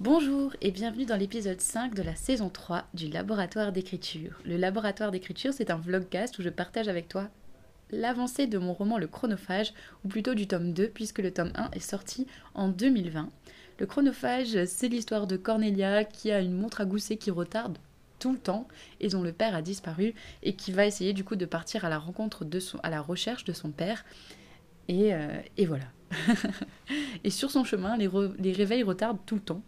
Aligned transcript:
Bonjour 0.00 0.54
et 0.60 0.72
bienvenue 0.72 1.06
dans 1.06 1.16
l'épisode 1.16 1.58
5 1.58 1.94
de 1.94 2.02
la 2.02 2.14
saison 2.14 2.50
3 2.50 2.84
du 2.92 3.08
Laboratoire 3.08 3.72
d'écriture. 3.72 4.38
Le 4.44 4.58
Laboratoire 4.58 5.10
d'écriture, 5.10 5.54
c'est 5.54 5.70
un 5.70 5.78
vlogcast 5.78 6.38
où 6.38 6.42
je 6.42 6.50
partage 6.50 6.88
avec 6.88 7.08
toi 7.08 7.30
l'avancée 7.90 8.46
de 8.46 8.58
mon 8.58 8.74
roman 8.74 8.98
Le 8.98 9.06
Chronophage, 9.06 9.72
ou 10.04 10.08
plutôt 10.08 10.34
du 10.34 10.46
tome 10.46 10.74
2, 10.74 10.88
puisque 10.88 11.20
le 11.20 11.30
tome 11.30 11.50
1 11.54 11.70
est 11.70 11.80
sorti 11.80 12.26
en 12.52 12.68
2020. 12.68 13.30
Le 13.78 13.86
Chronophage, 13.86 14.66
c'est 14.66 14.88
l'histoire 14.88 15.26
de 15.26 15.38
Cornelia 15.38 16.04
qui 16.04 16.30
a 16.30 16.40
une 16.40 16.52
montre 16.52 16.82
à 16.82 16.84
gousset 16.84 17.16
qui 17.16 17.30
retarde 17.30 17.78
tout 18.18 18.32
le 18.32 18.38
temps 18.38 18.68
et 19.00 19.08
dont 19.08 19.22
le 19.22 19.32
père 19.32 19.54
a 19.54 19.62
disparu 19.62 20.12
et 20.42 20.56
qui 20.56 20.72
va 20.72 20.84
essayer 20.84 21.14
du 21.14 21.24
coup 21.24 21.36
de 21.36 21.46
partir 21.46 21.86
à 21.86 21.88
la 21.88 21.98
rencontre 21.98 22.44
de 22.44 22.60
son, 22.60 22.76
à 22.82 22.90
la 22.90 23.00
recherche 23.00 23.44
de 23.44 23.54
son 23.54 23.70
père. 23.70 24.04
Et, 24.88 25.14
euh, 25.14 25.40
et 25.56 25.64
voilà. 25.64 25.86
et 27.24 27.30
sur 27.30 27.50
son 27.50 27.64
chemin, 27.64 27.96
les, 27.96 28.10
les 28.38 28.52
réveils 28.52 28.82
retardent 28.82 29.24
tout 29.24 29.36
le 29.36 29.40
temps. 29.40 29.62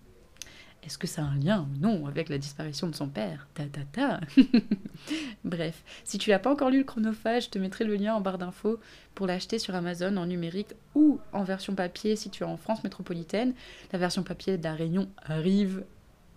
Est-ce 0.84 0.96
que 0.96 1.06
ça 1.06 1.22
a 1.22 1.26
un 1.26 1.36
lien 1.36 1.68
ou 1.70 1.79
non 1.79 2.06
avec 2.06 2.28
la 2.28 2.38
disparition 2.38 2.88
de 2.88 2.95
son 2.95 3.09
père? 3.09 3.48
Ta 3.55 3.64
ta 3.64 3.80
ta 3.82 4.20
Bref, 5.45 5.82
si 6.05 6.19
tu 6.19 6.30
n'as 6.30 6.38
pas 6.38 6.50
encore 6.50 6.70
lu 6.70 6.78
le 6.78 6.84
chronophage, 6.84 7.46
je 7.46 7.50
te 7.50 7.59
mettrai 7.59 7.84
le 7.84 7.96
lien 7.96 8.14
en 8.14 8.20
barre 8.20 8.38
d'infos 8.38 8.78
pour 9.14 9.27
l'acheter 9.27 9.59
sur 9.59 9.74
Amazon 9.74 10.16
en 10.16 10.27
numérique 10.27 10.74
ou 10.95 11.19
en 11.33 11.42
version 11.42 11.74
papier 11.74 12.16
si 12.16 12.30
tu 12.30 12.42
es 12.42 12.46
en 12.46 12.56
France 12.56 12.84
métropolitaine. 12.84 13.55
La 13.92 13.98
version 13.98 14.22
papier 14.22 14.56
de 14.56 14.64
la 14.64 14.74
Réunion 14.74 15.09
arrive 15.24 15.84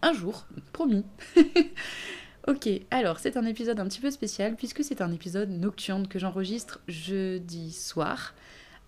un 0.01 0.13
jour, 0.13 0.47
promis. 0.73 1.05
ok, 2.47 2.67
alors 2.89 3.19
c'est 3.19 3.37
un 3.37 3.45
épisode 3.45 3.79
un 3.79 3.87
petit 3.87 4.01
peu 4.01 4.11
spécial 4.11 4.55
puisque 4.55 4.83
c'est 4.83 5.01
un 5.01 5.11
épisode 5.11 5.49
nocturne 5.49 6.07
que 6.07 6.19
j'enregistre 6.19 6.81
jeudi 6.87 7.71
soir 7.71 8.33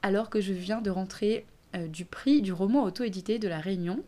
alors 0.02 0.30
que 0.30 0.41
je 0.41 0.53
viens 0.53 0.81
de 0.81 0.89
rentrer 0.89 1.45
euh, 1.75 1.88
du 1.88 2.05
prix 2.05 2.41
du 2.41 2.53
roman 2.53 2.83
auto-édité 2.83 3.39
de 3.39 3.47
la 3.47 3.59
Réunion 3.59 4.03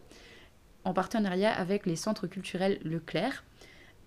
en 0.85 0.93
partenariat 0.93 1.51
avec 1.53 1.85
les 1.85 1.95
centres 1.95 2.27
culturels 2.27 2.79
Leclerc. 2.83 3.43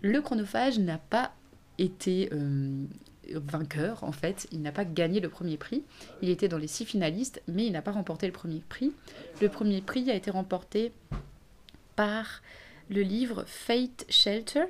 Le 0.01 0.23
chronophage 0.23 0.79
n'a 0.79 0.99
pas 0.99 1.33
été 1.79 2.31
euh, 2.33 2.85
vainqueur, 3.35 4.05
en 4.05 4.13
fait. 4.13 4.47
Il 4.53 4.63
n'a 4.63 4.73
pas 4.73 4.85
gagné 4.85 5.21
le 5.21 5.29
premier 5.29 5.57
prix. 5.57 5.83
Il 6.23 6.31
était 6.31 6.49
dans 6.49 6.59
les 6.59 6.69
six 6.69 6.85
finalistes, 6.85 7.43
mais 7.49 7.67
il 7.67 7.73
n'a 7.73 7.83
pas 7.83 7.93
remporté 7.93 8.27
le 8.27 8.33
premier 8.33 8.63
prix. 8.69 8.93
Le 9.43 9.49
premier 9.49 9.81
prix 9.81 10.11
a 10.11 10.15
été 10.15 10.31
remporté 10.31 10.93
par 11.97 12.43
le 12.89 13.03
livre 13.03 13.45
Fate 13.47 14.07
Shelter. 14.09 14.65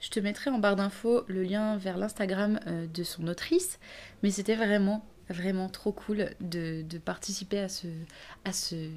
Je 0.00 0.10
te 0.10 0.20
mettrai 0.20 0.50
en 0.50 0.58
barre 0.58 0.76
d'infos 0.76 1.24
le 1.26 1.42
lien 1.42 1.76
vers 1.76 1.98
l'Instagram 1.98 2.60
euh, 2.66 2.86
de 2.86 3.02
son 3.02 3.26
autrice, 3.28 3.78
mais 4.22 4.30
c'était 4.30 4.54
vraiment, 4.54 5.04
vraiment 5.28 5.68
trop 5.68 5.92
cool 5.92 6.30
de, 6.40 6.82
de 6.82 6.98
participer 6.98 7.60
à 7.60 7.68
ce, 7.68 7.88
à 8.44 8.52
ce 8.52 8.90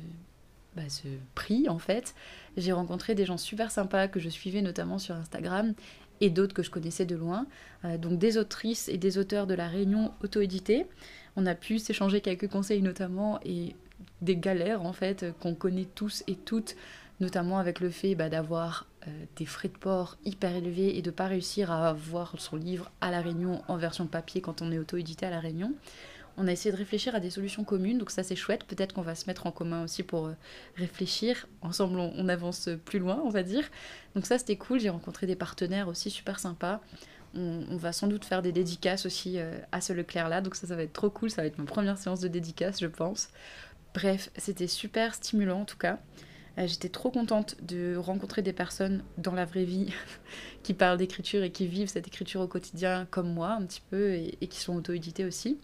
bah, 0.79 0.87
ce 0.87 1.07
prix 1.35 1.67
en 1.67 1.77
fait. 1.77 2.15
J'ai 2.55 2.71
rencontré 2.71 3.15
des 3.15 3.25
gens 3.25 3.37
super 3.37 3.69
sympas 3.69 4.07
que 4.07 4.19
je 4.19 4.29
suivais 4.29 4.61
notamment 4.61 4.97
sur 4.97 5.15
Instagram 5.15 5.73
et 6.21 6.29
d'autres 6.29 6.53
que 6.53 6.63
je 6.63 6.71
connaissais 6.71 7.05
de 7.05 7.15
loin. 7.15 7.47
Euh, 7.83 7.97
donc 7.97 8.17
des 8.17 8.37
autrices 8.37 8.87
et 8.87 8.97
des 8.97 9.17
auteurs 9.17 9.45
de 9.45 9.53
la 9.53 9.67
Réunion 9.67 10.13
auto-éditée. 10.23 10.85
On 11.35 11.45
a 11.45 11.55
pu 11.55 11.79
s'échanger 11.79 12.21
quelques 12.21 12.47
conseils 12.47 12.81
notamment 12.81 13.39
et 13.43 13.75
des 14.21 14.37
galères 14.37 14.85
en 14.85 14.93
fait 14.93 15.25
qu'on 15.41 15.53
connaît 15.53 15.87
tous 15.95 16.23
et 16.27 16.35
toutes, 16.35 16.77
notamment 17.19 17.59
avec 17.59 17.81
le 17.81 17.89
fait 17.89 18.15
bah, 18.15 18.29
d'avoir 18.29 18.87
euh, 19.07 19.11
des 19.35 19.45
frais 19.45 19.67
de 19.67 19.77
port 19.77 20.17
hyper 20.23 20.55
élevés 20.55 20.97
et 20.97 21.01
de 21.01 21.11
pas 21.11 21.27
réussir 21.27 21.71
à 21.71 21.89
avoir 21.89 22.39
son 22.39 22.55
livre 22.55 22.89
à 23.01 23.11
la 23.11 23.19
Réunion 23.19 23.61
en 23.67 23.75
version 23.75 24.07
papier 24.07 24.39
quand 24.39 24.61
on 24.61 24.71
est 24.71 24.79
auto-édité 24.79 25.25
à 25.25 25.29
la 25.29 25.41
Réunion 25.41 25.73
on 26.37 26.47
a 26.47 26.51
essayé 26.51 26.71
de 26.71 26.77
réfléchir 26.77 27.15
à 27.15 27.19
des 27.19 27.29
solutions 27.29 27.63
communes, 27.63 27.97
donc 27.97 28.11
ça 28.11 28.23
c'est 28.23 28.35
chouette. 28.35 28.63
Peut-être 28.63 28.93
qu'on 28.93 29.01
va 29.01 29.15
se 29.15 29.25
mettre 29.27 29.45
en 29.45 29.51
commun 29.51 29.83
aussi 29.83 30.03
pour 30.03 30.27
euh, 30.27 30.33
réfléchir. 30.75 31.47
Ensemble, 31.61 31.99
on, 31.99 32.29
avance 32.29 32.69
plus 32.85 32.99
loin, 32.99 33.21
on 33.25 33.29
va 33.29 33.43
dire. 33.43 33.63
Donc 34.15 34.25
ça 34.25 34.37
c'était 34.37 34.55
cool. 34.55 34.79
J'ai 34.79 34.89
rencontré 34.89 35.27
des 35.27 35.35
partenaires 35.35 35.87
aussi 35.87 36.09
super 36.09 36.39
sympas. 36.39 36.81
On, 37.35 37.77
va 37.77 37.91
sans 37.91 38.07
doute 38.07 38.25
faire 38.25 38.41
des 38.41 38.51
dédicaces 38.51 39.05
aussi 39.05 39.37
euh, 39.37 39.59
à 39.71 39.81
ce 39.81 39.93
Leclerc 39.93 40.29
là, 40.29 40.41
donc 40.41 40.55
ça 40.55 40.65
ça 40.65 40.75
va 40.75 40.83
être 40.83 40.93
trop 40.93 41.09
cool. 41.09 41.29
Ça 41.29 41.41
va 41.41 41.47
être 41.47 41.57
ma 41.57 41.65
première 41.65 41.97
séance 41.97 42.21
de 42.21 42.27
dédicace, 42.27 42.79
je 42.79 42.87
pense. 42.87 43.29
Bref, 43.93 44.29
c'était 44.37 44.67
super 44.67 45.15
stimulant 45.15 45.61
en 45.61 45.65
tout 45.65 45.77
cas. 45.77 45.99
Euh, 46.57 46.67
j'étais 46.67 46.89
trop 46.89 47.11
contente 47.11 47.55
de 47.61 47.95
rencontrer 47.95 48.41
des 48.41 48.53
personnes 48.53 49.03
dans 49.17 49.33
la 49.33 49.45
vraie 49.45 49.65
vie 49.65 49.93
qui 50.63 50.73
parlent 50.73 50.97
d'écriture 50.97 51.43
et 51.43 51.51
qui 51.51 51.67
vivent 51.67 51.89
cette 51.89 52.07
écriture 52.07 52.41
au 52.41 52.47
quotidien 52.47 53.07
comme 53.11 53.33
moi 53.33 53.51
un 53.51 53.65
petit 53.65 53.81
peu 53.89 54.13
et, 54.13 54.37
et 54.41 54.47
qui 54.47 54.59
sont 54.59 54.75
auto-éditées 54.75 55.25
aussi. 55.25 55.59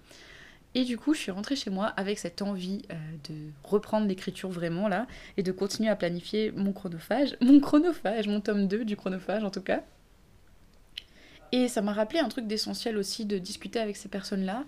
Et 0.75 0.83
du 0.83 0.97
coup, 0.97 1.13
je 1.13 1.19
suis 1.19 1.31
rentrée 1.31 1.55
chez 1.55 1.69
moi 1.69 1.87
avec 1.95 2.19
cette 2.19 2.41
envie 2.41 2.81
euh, 2.91 2.95
de 3.29 3.35
reprendre 3.63 4.07
l'écriture 4.07 4.49
vraiment 4.49 4.89
là 4.89 5.07
et 5.37 5.43
de 5.43 5.53
continuer 5.53 5.89
à 5.89 5.95
planifier 5.95 6.51
mon 6.51 6.73
chronophage, 6.73 7.37
mon 7.41 7.61
chronophage, 7.61 8.27
mon 8.27 8.41
tome 8.41 8.67
2 8.67 8.83
du 8.83 8.97
chronophage 8.97 9.45
en 9.45 9.49
tout 9.49 9.61
cas. 9.61 9.83
Et 11.53 11.69
ça 11.69 11.81
m'a 11.81 11.93
rappelé 11.93 12.19
un 12.19 12.27
truc 12.27 12.45
d'essentiel 12.45 12.97
aussi 12.97 13.23
de 13.23 13.37
discuter 13.37 13.79
avec 13.79 13.95
ces 13.95 14.09
personnes-là. 14.09 14.65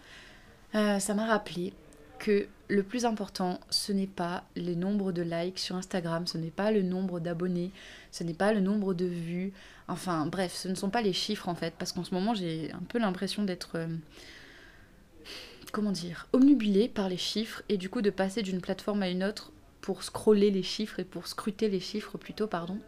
Euh, 0.76 1.00
ça 1.00 1.14
m'a 1.14 1.26
rappelé 1.26 1.74
que 2.20 2.48
le 2.70 2.84
plus 2.84 3.06
important, 3.06 3.60
ce 3.70 3.92
n'est 3.92 4.08
pas 4.08 4.46
les 4.56 4.76
nombres 4.78 5.12
de 5.12 5.22
likes 5.22 5.60
sur 5.60 5.76
Instagram, 5.76 6.26
ce 6.26 6.38
n'est 6.38 6.52
pas 6.52 6.72
le 6.72 6.84
nombre 6.84 7.20
d'abonnés, 7.20 7.72
ce 8.12 8.24
n'est 8.24 8.34
pas 8.34 8.54
le 8.54 8.62
nombre 8.62 8.94
de 8.94 9.06
vues. 9.06 9.52
Enfin 9.90 10.26
bref, 10.26 10.54
ce 10.54 10.70
ne 10.70 10.76
sont 10.76 10.90
pas 10.90 11.02
les 11.02 11.14
chiffres 11.14 11.50
en 11.50 11.56
fait, 11.56 11.74
parce 11.78 11.92
qu'en 11.92 12.06
ce 12.06 12.14
moment 12.14 12.34
j'ai 12.34 12.72
un 12.72 12.84
peu 12.88 12.98
l'impression 12.98 13.44
d'être... 13.44 13.72
Euh, 13.76 13.88
comment 15.72 15.92
dire, 15.92 16.28
omnubilé 16.34 16.88
par 16.88 17.10
les 17.10 17.18
chiffres 17.18 17.62
et 17.70 17.78
du 17.78 17.90
coup 17.90 18.02
de 18.02 18.10
passer 18.10 18.42
d'une 18.42 18.62
plateforme 18.62 19.04
à 19.04 19.10
une 19.10 19.24
autre 19.24 19.52
pour 19.82 20.04
scroller 20.04 20.52
les 20.52 20.64
chiffres 20.64 21.00
et 21.00 21.04
pour 21.04 21.28
scruter 21.28 21.70
les 21.70 21.80
chiffres 21.80 22.18
plutôt, 22.18 22.48
pardon. 22.48 22.80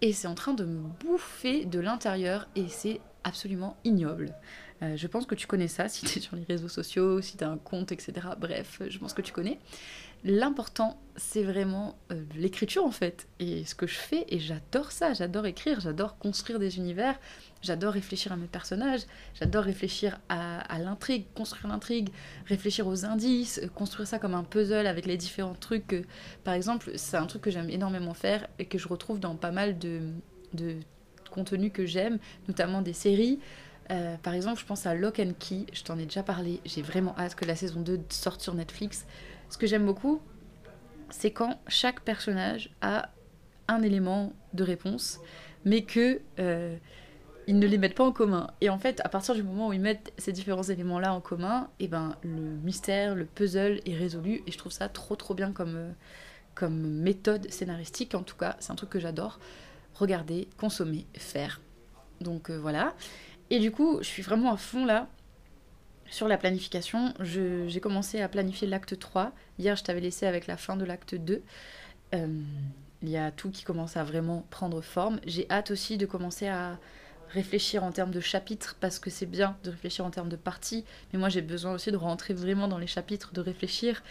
Et 0.00 0.12
c'est 0.12 0.28
en 0.28 0.34
train 0.34 0.54
de 0.54 0.64
me 0.64 0.80
bouffer 1.00 1.64
de 1.64 1.80
l'intérieur 1.80 2.48
et 2.54 2.68
c'est 2.68 3.00
absolument 3.24 3.76
ignoble. 3.84 4.34
Euh, 4.82 4.96
je 4.96 5.06
pense 5.06 5.26
que 5.26 5.34
tu 5.34 5.46
connais 5.46 5.68
ça 5.68 5.88
si 5.88 6.06
tu 6.06 6.18
es 6.18 6.20
sur 6.20 6.36
les 6.36 6.44
réseaux 6.44 6.68
sociaux, 6.68 7.20
si 7.20 7.36
tu 7.36 7.44
as 7.44 7.50
un 7.50 7.58
compte, 7.58 7.90
etc. 7.90 8.12
Bref, 8.38 8.80
je 8.88 8.98
pense 8.98 9.12
que 9.12 9.22
tu 9.22 9.32
connais. 9.32 9.58
L'important, 10.24 11.00
c'est 11.16 11.42
vraiment 11.42 11.96
euh, 12.10 12.22
l'écriture 12.34 12.84
en 12.84 12.90
fait, 12.90 13.28
et 13.38 13.64
ce 13.64 13.74
que 13.74 13.86
je 13.86 13.94
fais, 13.94 14.24
et 14.28 14.38
j'adore 14.38 14.90
ça, 14.90 15.14
j'adore 15.14 15.46
écrire, 15.46 15.80
j'adore 15.80 16.18
construire 16.18 16.58
des 16.58 16.76
univers, 16.76 17.18
j'adore 17.62 17.92
réfléchir 17.92 18.32
à 18.32 18.36
mes 18.36 18.46
personnages, 18.46 19.02
j'adore 19.34 19.64
réfléchir 19.64 20.20
à, 20.28 20.78
l'intrigue, 20.78 21.24
construire 21.34 21.68
l'intrigue, 21.68 22.10
réfléchir 22.46 22.86
aux 22.86 23.04
indices, 23.04 23.60
construire 23.74 24.08
ça 24.08 24.18
comme 24.18 24.34
un 24.34 24.44
puzzle 24.44 24.86
avec 24.86 25.06
les 25.06 25.16
différents 25.16 25.54
trucs. 25.54 26.04
par 26.44 26.54
exemple, 26.54 26.90
c'est 26.96 27.16
un 27.16 27.26
truc 27.26 27.42
que 27.42 27.50
j'aime 27.50 27.70
énormément 27.70 28.14
faire 28.14 28.46
et 28.58 28.64
que 28.64 28.78
je 28.78 28.88
retrouve 28.88 29.20
dans 29.20 29.36
pas 29.36 29.52
mal 29.52 29.78
de, 29.78 30.00
de 30.52 30.76
contenus 31.30 31.70
que 31.72 31.86
j'aime, 31.86 32.18
notamment 32.48 32.82
des 32.82 32.92
séries. 32.92 33.38
Euh, 33.90 34.16
par 34.22 34.34
exemple, 34.34 34.60
je 34.60 34.66
pense 34.66 34.86
à 34.86 34.94
Lock 34.94 35.18
and 35.18 35.32
Key, 35.38 35.66
je 35.72 35.82
t'en 35.82 35.98
ai 35.98 36.04
déjà 36.04 36.22
parlé, 36.22 36.60
j'ai 36.66 36.82
vraiment 36.82 37.14
hâte 37.18 37.34
que 37.34 37.44
la 37.44 37.56
saison 37.56 37.80
2 37.80 38.00
sorte 38.10 38.42
sur 38.42 38.54
Netflix. 38.54 39.06
Ce 39.50 39.56
que 39.58 39.66
j'aime 39.66 39.86
beaucoup, 39.86 40.20
c'est 41.10 41.30
quand 41.30 41.58
chaque 41.68 42.00
personnage 42.00 42.70
a 42.80 43.10
un 43.68 43.82
élément 43.82 44.32
de 44.52 44.62
réponse, 44.62 45.20
mais 45.64 45.82
que 45.82 46.20
euh, 46.38 46.76
ne 47.48 47.66
les 47.66 47.78
mettent 47.78 47.94
pas 47.94 48.04
en 48.04 48.12
commun. 48.12 48.48
Et 48.60 48.68
en 48.68 48.78
fait, 48.78 49.00
à 49.04 49.08
partir 49.08 49.34
du 49.34 49.42
moment 49.42 49.68
où 49.68 49.72
ils 49.72 49.80
mettent 49.80 50.12
ces 50.18 50.32
différents 50.32 50.62
éléments-là 50.62 51.14
en 51.14 51.20
commun, 51.20 51.68
eh 51.80 51.88
ben 51.88 52.16
le 52.22 52.56
mystère, 52.62 53.14
le 53.14 53.24
puzzle 53.24 53.80
est 53.86 53.94
résolu. 53.94 54.42
Et 54.46 54.52
je 54.52 54.58
trouve 54.58 54.72
ça 54.72 54.88
trop 54.88 55.16
trop 55.16 55.34
bien 55.34 55.52
comme, 55.52 55.76
euh, 55.76 55.90
comme 56.54 56.78
méthode 56.78 57.50
scénaristique. 57.50 58.14
En 58.14 58.22
tout 58.22 58.36
cas, 58.36 58.56
c'est 58.60 58.72
un 58.72 58.76
truc 58.76 58.90
que 58.90 59.00
j'adore. 59.00 59.38
Regarder, 59.94 60.48
consommer, 60.58 61.06
faire. 61.14 61.60
Donc 62.20 62.50
voilà. 62.50 62.94
Et 63.50 63.58
du 63.58 63.70
coup, 63.70 63.98
je 64.00 64.06
suis 64.06 64.22
vraiment 64.22 64.52
à 64.52 64.56
fond 64.56 64.84
là 64.84 65.08
sur 66.10 66.28
la 66.28 66.36
planification. 66.38 67.14
J'ai 67.20 67.80
commencé 67.80 68.20
à 68.20 68.28
planifier 68.28 68.68
l'acte 68.68 68.98
3. 68.98 69.32
Hier, 69.58 69.76
je 69.76 69.84
t'avais 69.84 70.00
laissé 70.00 70.26
avec 70.26 70.46
la 70.46 70.56
fin 70.56 70.76
de 70.76 70.84
l'acte 70.84 71.14
2. 71.14 71.42
Euh, 72.14 72.26
il 73.02 73.08
y 73.08 73.16
a 73.16 73.30
tout 73.30 73.50
qui 73.50 73.64
commence 73.64 73.96
à 73.96 74.04
vraiment 74.04 74.46
prendre 74.50 74.80
forme. 74.80 75.20
J'ai 75.26 75.46
hâte 75.50 75.70
aussi 75.70 75.98
de 75.98 76.06
commencer 76.06 76.48
à 76.48 76.78
réfléchir 77.28 77.84
en 77.84 77.92
termes 77.92 78.10
de 78.10 78.20
chapitres 78.20 78.76
parce 78.80 78.98
que 78.98 79.10
c'est 79.10 79.26
bien 79.26 79.56
de 79.62 79.70
réfléchir 79.70 80.04
en 80.04 80.10
termes 80.10 80.30
de 80.30 80.36
parties, 80.36 80.84
mais 81.12 81.18
moi 81.18 81.28
j'ai 81.28 81.42
besoin 81.42 81.74
aussi 81.74 81.92
de 81.92 81.96
rentrer 81.96 82.32
vraiment 82.32 82.68
dans 82.68 82.78
les 82.78 82.86
chapitres, 82.86 83.34
de 83.34 83.42
réfléchir 83.42 84.02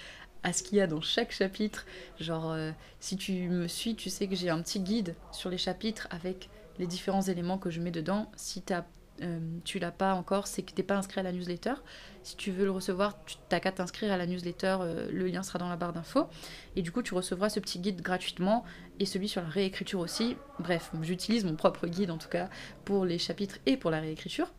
à 0.43 0.53
ce 0.53 0.61
qu'il 0.61 0.77
y 0.77 0.81
a 0.81 0.87
dans 0.87 1.01
chaque 1.01 1.31
chapitre. 1.31 1.85
Genre, 2.19 2.51
euh, 2.51 2.71
si 2.99 3.17
tu 3.17 3.33
me 3.49 3.67
suis, 3.67 3.95
tu 3.95 4.09
sais 4.09 4.27
que 4.27 4.35
j'ai 4.35 4.49
un 4.49 4.61
petit 4.61 4.79
guide 4.79 5.15
sur 5.31 5.49
les 5.49 5.57
chapitres 5.57 6.07
avec 6.11 6.49
les 6.77 6.85
différents 6.85 7.23
éléments 7.23 7.57
que 7.57 7.71
je 7.71 7.81
mets 7.81 7.91
dedans. 7.91 8.31
Si 8.35 8.61
euh, 9.21 9.39
tu 9.63 9.79
l'as 9.79 9.91
pas 9.91 10.13
encore, 10.13 10.47
c'est 10.47 10.61
que 10.61 10.71
tu 10.71 10.77
n'es 10.77 10.83
pas 10.83 10.95
inscrit 10.95 11.19
à 11.19 11.23
la 11.23 11.31
newsletter. 11.31 11.73
Si 12.23 12.35
tu 12.35 12.51
veux 12.51 12.65
le 12.65 12.71
recevoir, 12.71 13.23
tu 13.25 13.35
n'as 13.51 13.59
qu'à 13.59 13.71
t'inscrire 13.71 14.11
à 14.11 14.17
la 14.17 14.25
newsletter, 14.25 14.77
euh, 14.81 15.09
le 15.11 15.27
lien 15.27 15.43
sera 15.43 15.59
dans 15.59 15.69
la 15.69 15.75
barre 15.75 15.93
d'infos. 15.93 16.27
Et 16.75 16.81
du 16.81 16.91
coup, 16.91 17.01
tu 17.01 17.13
recevras 17.13 17.49
ce 17.49 17.59
petit 17.59 17.79
guide 17.79 18.01
gratuitement 18.01 18.63
et 18.99 19.05
celui 19.05 19.27
sur 19.27 19.41
la 19.41 19.49
réécriture 19.49 19.99
aussi. 19.99 20.37
Bref, 20.59 20.91
j'utilise 21.01 21.45
mon 21.45 21.55
propre 21.55 21.87
guide 21.87 22.11
en 22.11 22.17
tout 22.17 22.29
cas 22.29 22.49
pour 22.85 23.05
les 23.05 23.17
chapitres 23.17 23.57
et 23.65 23.77
pour 23.77 23.91
la 23.91 23.99
réécriture. 23.99 24.51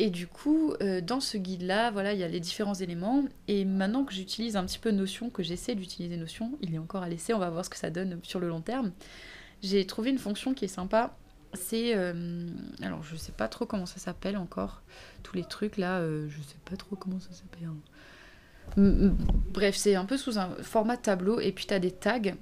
Et 0.00 0.10
du 0.10 0.28
coup, 0.28 0.74
euh, 0.80 1.00
dans 1.00 1.18
ce 1.18 1.36
guide-là, 1.36 1.90
voilà, 1.90 2.12
il 2.12 2.20
y 2.20 2.22
a 2.22 2.28
les 2.28 2.38
différents 2.38 2.74
éléments. 2.74 3.24
Et 3.48 3.64
maintenant 3.64 4.04
que 4.04 4.14
j'utilise 4.14 4.54
un 4.54 4.64
petit 4.64 4.78
peu 4.78 4.92
Notion, 4.92 5.28
que 5.28 5.42
j'essaie 5.42 5.74
d'utiliser 5.74 6.16
Notion, 6.16 6.52
il 6.62 6.72
est 6.72 6.78
encore 6.78 7.02
à 7.02 7.08
laisser, 7.08 7.34
on 7.34 7.40
va 7.40 7.50
voir 7.50 7.64
ce 7.64 7.70
que 7.70 7.76
ça 7.76 7.90
donne 7.90 8.20
sur 8.22 8.38
le 8.38 8.48
long 8.48 8.60
terme. 8.60 8.92
J'ai 9.60 9.84
trouvé 9.86 10.10
une 10.10 10.18
fonction 10.18 10.54
qui 10.54 10.64
est 10.64 10.68
sympa. 10.68 11.16
C'est. 11.54 11.96
euh, 11.96 12.12
alors, 12.82 13.02
je 13.02 13.16
sais 13.16 13.32
pas 13.32 13.48
trop 13.48 13.66
comment 13.66 13.86
ça 13.86 13.98
s'appelle 13.98 14.36
encore. 14.36 14.82
Tous 15.22 15.34
les 15.34 15.44
trucs 15.44 15.76
là, 15.76 15.98
euh, 15.98 16.28
je 16.28 16.38
sais 16.42 16.58
pas 16.64 16.76
trop 16.76 16.96
comment 16.96 17.20
ça 17.20 17.30
s'appelle. 17.32 17.68
Bref, 19.52 19.74
c'est 19.76 19.94
un 19.94 20.04
peu 20.04 20.16
sous 20.16 20.38
un 20.38 20.50
format 20.62 20.96
tableau. 20.96 21.40
Et 21.40 21.52
puis, 21.52 21.66
tu 21.66 21.74
as 21.74 21.78
des 21.78 21.90
tags. 21.90 22.34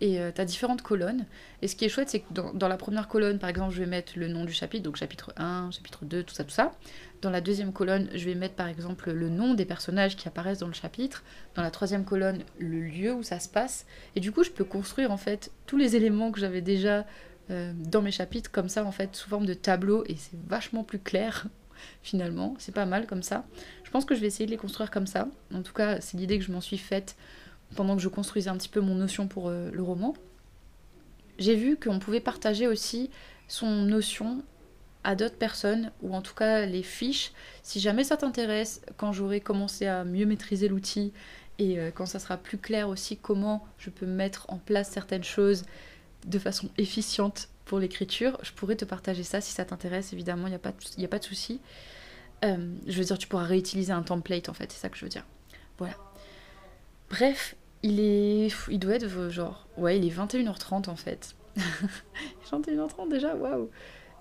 Et 0.00 0.18
tu 0.34 0.40
as 0.40 0.44
différentes 0.44 0.82
colonnes. 0.82 1.24
Et 1.62 1.68
ce 1.68 1.76
qui 1.76 1.84
est 1.84 1.88
chouette, 1.88 2.10
c'est 2.10 2.20
que 2.20 2.32
dans, 2.32 2.52
dans 2.52 2.68
la 2.68 2.76
première 2.76 3.08
colonne, 3.08 3.38
par 3.38 3.48
exemple, 3.48 3.72
je 3.72 3.78
vais 3.78 3.86
mettre 3.86 4.12
le 4.16 4.28
nom 4.28 4.44
du 4.44 4.52
chapitre, 4.52 4.82
donc 4.82 4.96
chapitre 4.96 5.32
1, 5.36 5.70
chapitre 5.70 6.04
2, 6.04 6.24
tout 6.24 6.34
ça, 6.34 6.44
tout 6.44 6.50
ça. 6.50 6.72
Dans 7.22 7.30
la 7.30 7.40
deuxième 7.40 7.72
colonne, 7.72 8.10
je 8.12 8.24
vais 8.26 8.34
mettre 8.34 8.54
par 8.54 8.68
exemple 8.68 9.10
le 9.12 9.30
nom 9.30 9.54
des 9.54 9.64
personnages 9.64 10.16
qui 10.16 10.28
apparaissent 10.28 10.58
dans 10.58 10.66
le 10.66 10.74
chapitre. 10.74 11.24
Dans 11.54 11.62
la 11.62 11.70
troisième 11.70 12.04
colonne, 12.04 12.42
le 12.58 12.80
lieu 12.80 13.14
où 13.14 13.22
ça 13.22 13.40
se 13.40 13.48
passe. 13.48 13.86
Et 14.14 14.20
du 14.20 14.30
coup, 14.30 14.44
je 14.44 14.50
peux 14.50 14.64
construire 14.64 15.10
en 15.10 15.16
fait 15.16 15.50
tous 15.64 15.78
les 15.78 15.96
éléments 15.96 16.32
que 16.32 16.40
j'avais 16.40 16.60
déjà 16.60 17.06
euh, 17.50 17.72
dans 17.76 18.02
mes 18.02 18.10
chapitres 18.10 18.50
comme 18.50 18.68
ça, 18.68 18.84
en 18.84 18.92
fait, 18.92 19.14
sous 19.14 19.28
forme 19.28 19.46
de 19.46 19.54
tableau. 19.54 20.04
Et 20.06 20.16
c'est 20.16 20.38
vachement 20.46 20.84
plus 20.84 20.98
clair 20.98 21.46
finalement. 22.02 22.54
C'est 22.58 22.74
pas 22.74 22.86
mal 22.86 23.06
comme 23.06 23.22
ça. 23.22 23.44
Je 23.84 23.90
pense 23.90 24.04
que 24.04 24.14
je 24.14 24.20
vais 24.20 24.26
essayer 24.26 24.46
de 24.46 24.50
les 24.50 24.56
construire 24.56 24.90
comme 24.90 25.06
ça. 25.06 25.28
En 25.52 25.62
tout 25.62 25.72
cas, 25.72 26.00
c'est 26.00 26.16
l'idée 26.16 26.38
que 26.38 26.44
je 26.44 26.52
m'en 26.52 26.60
suis 26.60 26.78
faite 26.78 27.16
pendant 27.76 27.96
que 27.96 28.02
je 28.02 28.08
construisais 28.08 28.50
un 28.50 28.56
petit 28.56 28.68
peu 28.68 28.80
mon 28.80 28.94
notion 28.94 29.28
pour 29.28 29.48
euh, 29.48 29.70
le 29.72 29.82
roman. 29.82 30.14
J'ai 31.38 31.56
vu 31.56 31.76
qu'on 31.76 31.98
pouvait 31.98 32.20
partager 32.20 32.68
aussi 32.68 33.10
son 33.48 33.82
notion 33.82 34.42
à 35.02 35.14
d'autres 35.14 35.36
personnes, 35.36 35.92
ou 36.02 36.14
en 36.14 36.22
tout 36.22 36.34
cas 36.34 36.64
les 36.64 36.82
fiches. 36.82 37.32
Si 37.62 37.78
jamais 37.78 38.04
ça 38.04 38.16
t'intéresse, 38.16 38.80
quand 38.96 39.12
j'aurai 39.12 39.40
commencé 39.40 39.86
à 39.86 40.04
mieux 40.04 40.24
maîtriser 40.24 40.68
l'outil 40.68 41.12
et 41.58 41.78
euh, 41.78 41.90
quand 41.94 42.06
ça 42.06 42.18
sera 42.18 42.36
plus 42.36 42.58
clair 42.58 42.88
aussi 42.88 43.16
comment 43.16 43.64
je 43.78 43.90
peux 43.90 44.06
mettre 44.06 44.46
en 44.48 44.58
place 44.58 44.90
certaines 44.90 45.24
choses 45.24 45.64
de 46.24 46.38
façon 46.38 46.68
efficiente 46.78 47.48
pour 47.64 47.78
l'écriture, 47.78 48.38
je 48.42 48.52
pourrais 48.52 48.76
te 48.76 48.84
partager 48.84 49.22
ça 49.22 49.40
si 49.40 49.52
ça 49.52 49.64
t'intéresse, 49.64 50.12
évidemment, 50.12 50.46
il 50.46 50.50
n'y 50.50 50.56
a, 50.56 50.60
pas 50.60 50.72
de- 50.72 51.00
y 51.00 51.04
a 51.04 51.08
pas 51.08 51.18
de 51.18 51.24
souci. 51.24 51.60
Euh, 52.44 52.74
je 52.86 52.98
veux 52.98 53.04
dire, 53.04 53.16
tu 53.18 53.26
pourras 53.26 53.44
réutiliser 53.44 53.92
un 53.92 54.02
template 54.02 54.48
en 54.48 54.54
fait, 54.54 54.70
c'est 54.72 54.78
ça 54.80 54.88
que 54.88 54.98
je 54.98 55.04
veux 55.04 55.08
dire. 55.10 55.24
Voilà. 55.78 55.94
Bref, 57.10 57.56
il 57.82 58.00
est. 58.00 58.48
Il 58.70 58.78
doit 58.78 58.94
être 58.94 59.28
genre. 59.30 59.66
Ouais, 59.76 59.98
il 59.98 60.04
est 60.06 60.10
21h30 60.14 60.88
en 60.90 60.96
fait. 60.96 61.34
21h30 62.50 63.08
déjà, 63.10 63.34
waouh! 63.34 63.70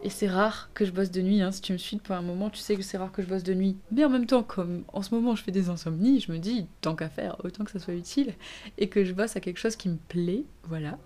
Et 0.05 0.09
c'est 0.09 0.27
rare 0.27 0.69
que 0.73 0.83
je 0.83 0.91
bosse 0.91 1.11
de 1.11 1.21
nuit, 1.21 1.41
hein. 1.41 1.51
si 1.53 1.61
tu 1.61 1.71
me 1.71 1.77
suis 1.77 1.95
depuis 1.95 2.11
un 2.11 2.21
moment, 2.21 2.49
tu 2.49 2.59
sais 2.59 2.75
que 2.75 2.81
c'est 2.81 2.97
rare 2.97 3.11
que 3.11 3.21
je 3.21 3.27
bosse 3.27 3.43
de 3.43 3.53
nuit. 3.53 3.77
Mais 3.91 4.03
en 4.03 4.09
même 4.09 4.25
temps, 4.25 4.43
comme 4.43 4.83
en 4.91 5.01
ce 5.01 5.15
moment 5.15 5.33
je 5.35 5.43
fais 5.43 5.51
des 5.51 5.69
insomnies, 5.69 6.19
je 6.19 6.31
me 6.31 6.39
dis, 6.39 6.67
tant 6.81 6.93
qu'à 6.95 7.07
faire, 7.07 7.37
autant 7.45 7.63
que 7.63 7.71
ça 7.71 7.79
soit 7.79 7.93
utile, 7.93 8.33
et 8.77 8.89
que 8.89 9.05
je 9.05 9.13
bosse 9.13 9.37
à 9.37 9.39
quelque 9.39 9.59
chose 9.59 9.77
qui 9.77 9.87
me 9.87 9.95
plaît, 10.09 10.43
voilà. 10.63 10.97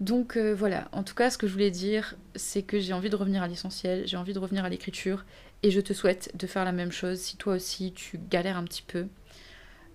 Donc 0.00 0.36
euh, 0.36 0.54
voilà, 0.54 0.88
en 0.92 1.02
tout 1.02 1.14
cas, 1.14 1.28
ce 1.30 1.38
que 1.38 1.48
je 1.48 1.52
voulais 1.52 1.72
dire, 1.72 2.14
c'est 2.36 2.62
que 2.62 2.78
j'ai 2.78 2.92
envie 2.92 3.10
de 3.10 3.16
revenir 3.16 3.42
à 3.42 3.48
l'essentiel, 3.48 4.06
j'ai 4.06 4.16
envie 4.16 4.32
de 4.32 4.38
revenir 4.38 4.64
à 4.64 4.68
l'écriture, 4.68 5.24
et 5.64 5.70
je 5.72 5.80
te 5.80 5.92
souhaite 5.92 6.30
de 6.36 6.46
faire 6.46 6.64
la 6.64 6.70
même 6.72 6.92
chose 6.92 7.18
si 7.18 7.36
toi 7.36 7.54
aussi 7.54 7.92
tu 7.92 8.18
galères 8.30 8.56
un 8.56 8.64
petit 8.64 8.82
peu 8.82 9.08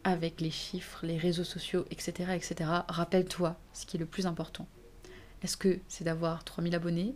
avec 0.04 0.42
les 0.42 0.52
chiffres, 0.52 1.06
les 1.06 1.18
réseaux 1.18 1.46
sociaux, 1.46 1.86
etc. 1.92 2.36
etc. 2.36 2.70
Rappelle-toi 2.90 3.58
ce 3.74 3.86
qui 3.86 3.98
est 3.98 4.00
le 4.00 4.06
plus 4.06 4.26
important. 4.28 4.68
Est-ce 5.44 5.58
que 5.58 5.80
c'est 5.90 6.04
d'avoir 6.06 6.44
3000 6.44 6.76
abonnés? 6.76 7.16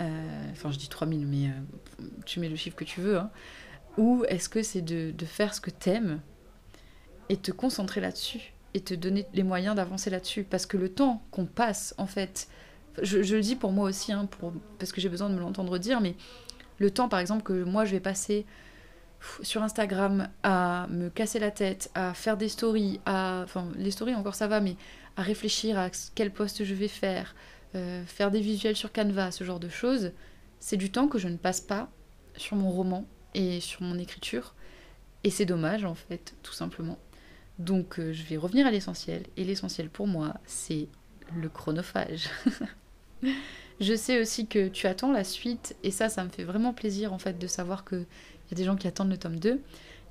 Euh, 0.00 0.50
Enfin, 0.52 0.72
je 0.72 0.78
dis 0.78 0.88
3000, 0.88 1.26
mais 1.26 1.48
euh, 1.48 2.04
tu 2.26 2.40
mets 2.40 2.48
le 2.48 2.56
chiffre 2.56 2.76
que 2.76 2.84
tu 2.84 3.00
veux. 3.02 3.18
hein. 3.18 3.30
Ou 3.98 4.24
est-ce 4.28 4.48
que 4.48 4.62
c'est 4.62 4.82
de, 4.82 5.12
de 5.12 5.26
faire 5.26 5.54
ce 5.54 5.60
que 5.60 5.70
t'aimes 5.70 6.20
et 7.28 7.36
te 7.36 7.52
concentrer 7.52 8.00
là-dessus? 8.00 8.53
Et 8.74 8.80
te 8.80 8.94
donner 8.94 9.26
les 9.32 9.42
moyens 9.42 9.76
d'avancer 9.76 10.10
là-dessus 10.10 10.44
Parce 10.44 10.66
que 10.66 10.76
le 10.76 10.88
temps 10.88 11.22
qu'on 11.30 11.46
passe, 11.46 11.94
en 11.96 12.06
fait, 12.06 12.48
je, 13.02 13.18
le 13.18 13.40
dis 13.40 13.56
pour 13.56 13.72
moi 13.72 13.88
aussi, 13.88 14.12
hein, 14.12 14.28
parce 14.78 14.92
que 14.92 15.00
j'ai 15.00 15.08
besoin 15.08 15.30
de 15.30 15.34
me 15.34 15.40
l'entendre 15.40 15.78
dire, 15.78 16.00
mais 16.00 16.16
le 16.78 16.90
temps, 16.90 17.08
par 17.08 17.20
exemple, 17.20 17.42
que 17.42 17.64
moi 17.64 17.84
je 17.84 17.92
vais 17.92 18.00
passer 18.00 18.46
sur 19.42 19.62
Instagram 19.62 20.28
à 20.42 20.86
me 20.90 21.08
casser 21.08 21.38
la 21.38 21.50
tête, 21.50 21.90
à 21.94 22.14
faire 22.14 22.36
des 22.36 22.48
stories, 22.48 23.00
à. 23.06 23.42
Enfin, 23.44 23.68
les 23.76 23.90
stories 23.90 24.14
encore 24.14 24.34
ça 24.34 24.48
va, 24.48 24.60
mais 24.60 24.76
à 25.16 25.22
réfléchir 25.22 25.78
à 25.78 25.88
quel 26.14 26.30
poste 26.30 26.64
je 26.64 26.74
vais 26.74 26.88
faire, 26.88 27.34
euh, 27.74 28.04
faire 28.04 28.30
des 28.30 28.40
visuels 28.40 28.76
sur 28.76 28.92
Canva, 28.92 29.30
ce 29.30 29.44
genre 29.44 29.60
de 29.60 29.68
choses, 29.68 30.12
c'est 30.58 30.76
du 30.76 30.90
temps 30.90 31.08
que 31.08 31.18
je 31.18 31.28
ne 31.28 31.36
passe 31.36 31.60
pas 31.60 31.88
sur 32.36 32.56
mon 32.56 32.70
roman 32.70 33.06
et 33.34 33.60
sur 33.60 33.82
mon 33.82 33.98
écriture. 33.98 34.54
Et 35.22 35.30
c'est 35.30 35.46
dommage, 35.46 35.84
en 35.84 35.94
fait, 35.94 36.34
tout 36.42 36.52
simplement. 36.52 36.98
Donc, 37.58 37.98
euh, 37.98 38.12
je 38.12 38.22
vais 38.24 38.36
revenir 38.36 38.66
à 38.66 38.70
l'essentiel. 38.70 39.22
Et 39.36 39.44
l'essentiel 39.44 39.88
pour 39.88 40.06
moi, 40.06 40.34
c'est 40.44 40.88
le 41.34 41.48
chronophage. 41.48 42.28
je 43.80 43.94
sais 43.94 44.20
aussi 44.20 44.46
que 44.46 44.68
tu 44.68 44.86
attends 44.86 45.12
la 45.12 45.24
suite, 45.24 45.76
et 45.82 45.90
ça, 45.90 46.08
ça 46.08 46.24
me 46.24 46.30
fait 46.30 46.44
vraiment 46.44 46.72
plaisir, 46.72 47.12
en 47.12 47.18
fait, 47.18 47.38
de 47.38 47.46
savoir 47.46 47.84
qu'il 47.84 48.06
y 48.50 48.54
a 48.54 48.56
des 48.56 48.64
gens 48.64 48.76
qui 48.76 48.86
attendent 48.86 49.10
le 49.10 49.18
tome 49.18 49.38
2. 49.38 49.60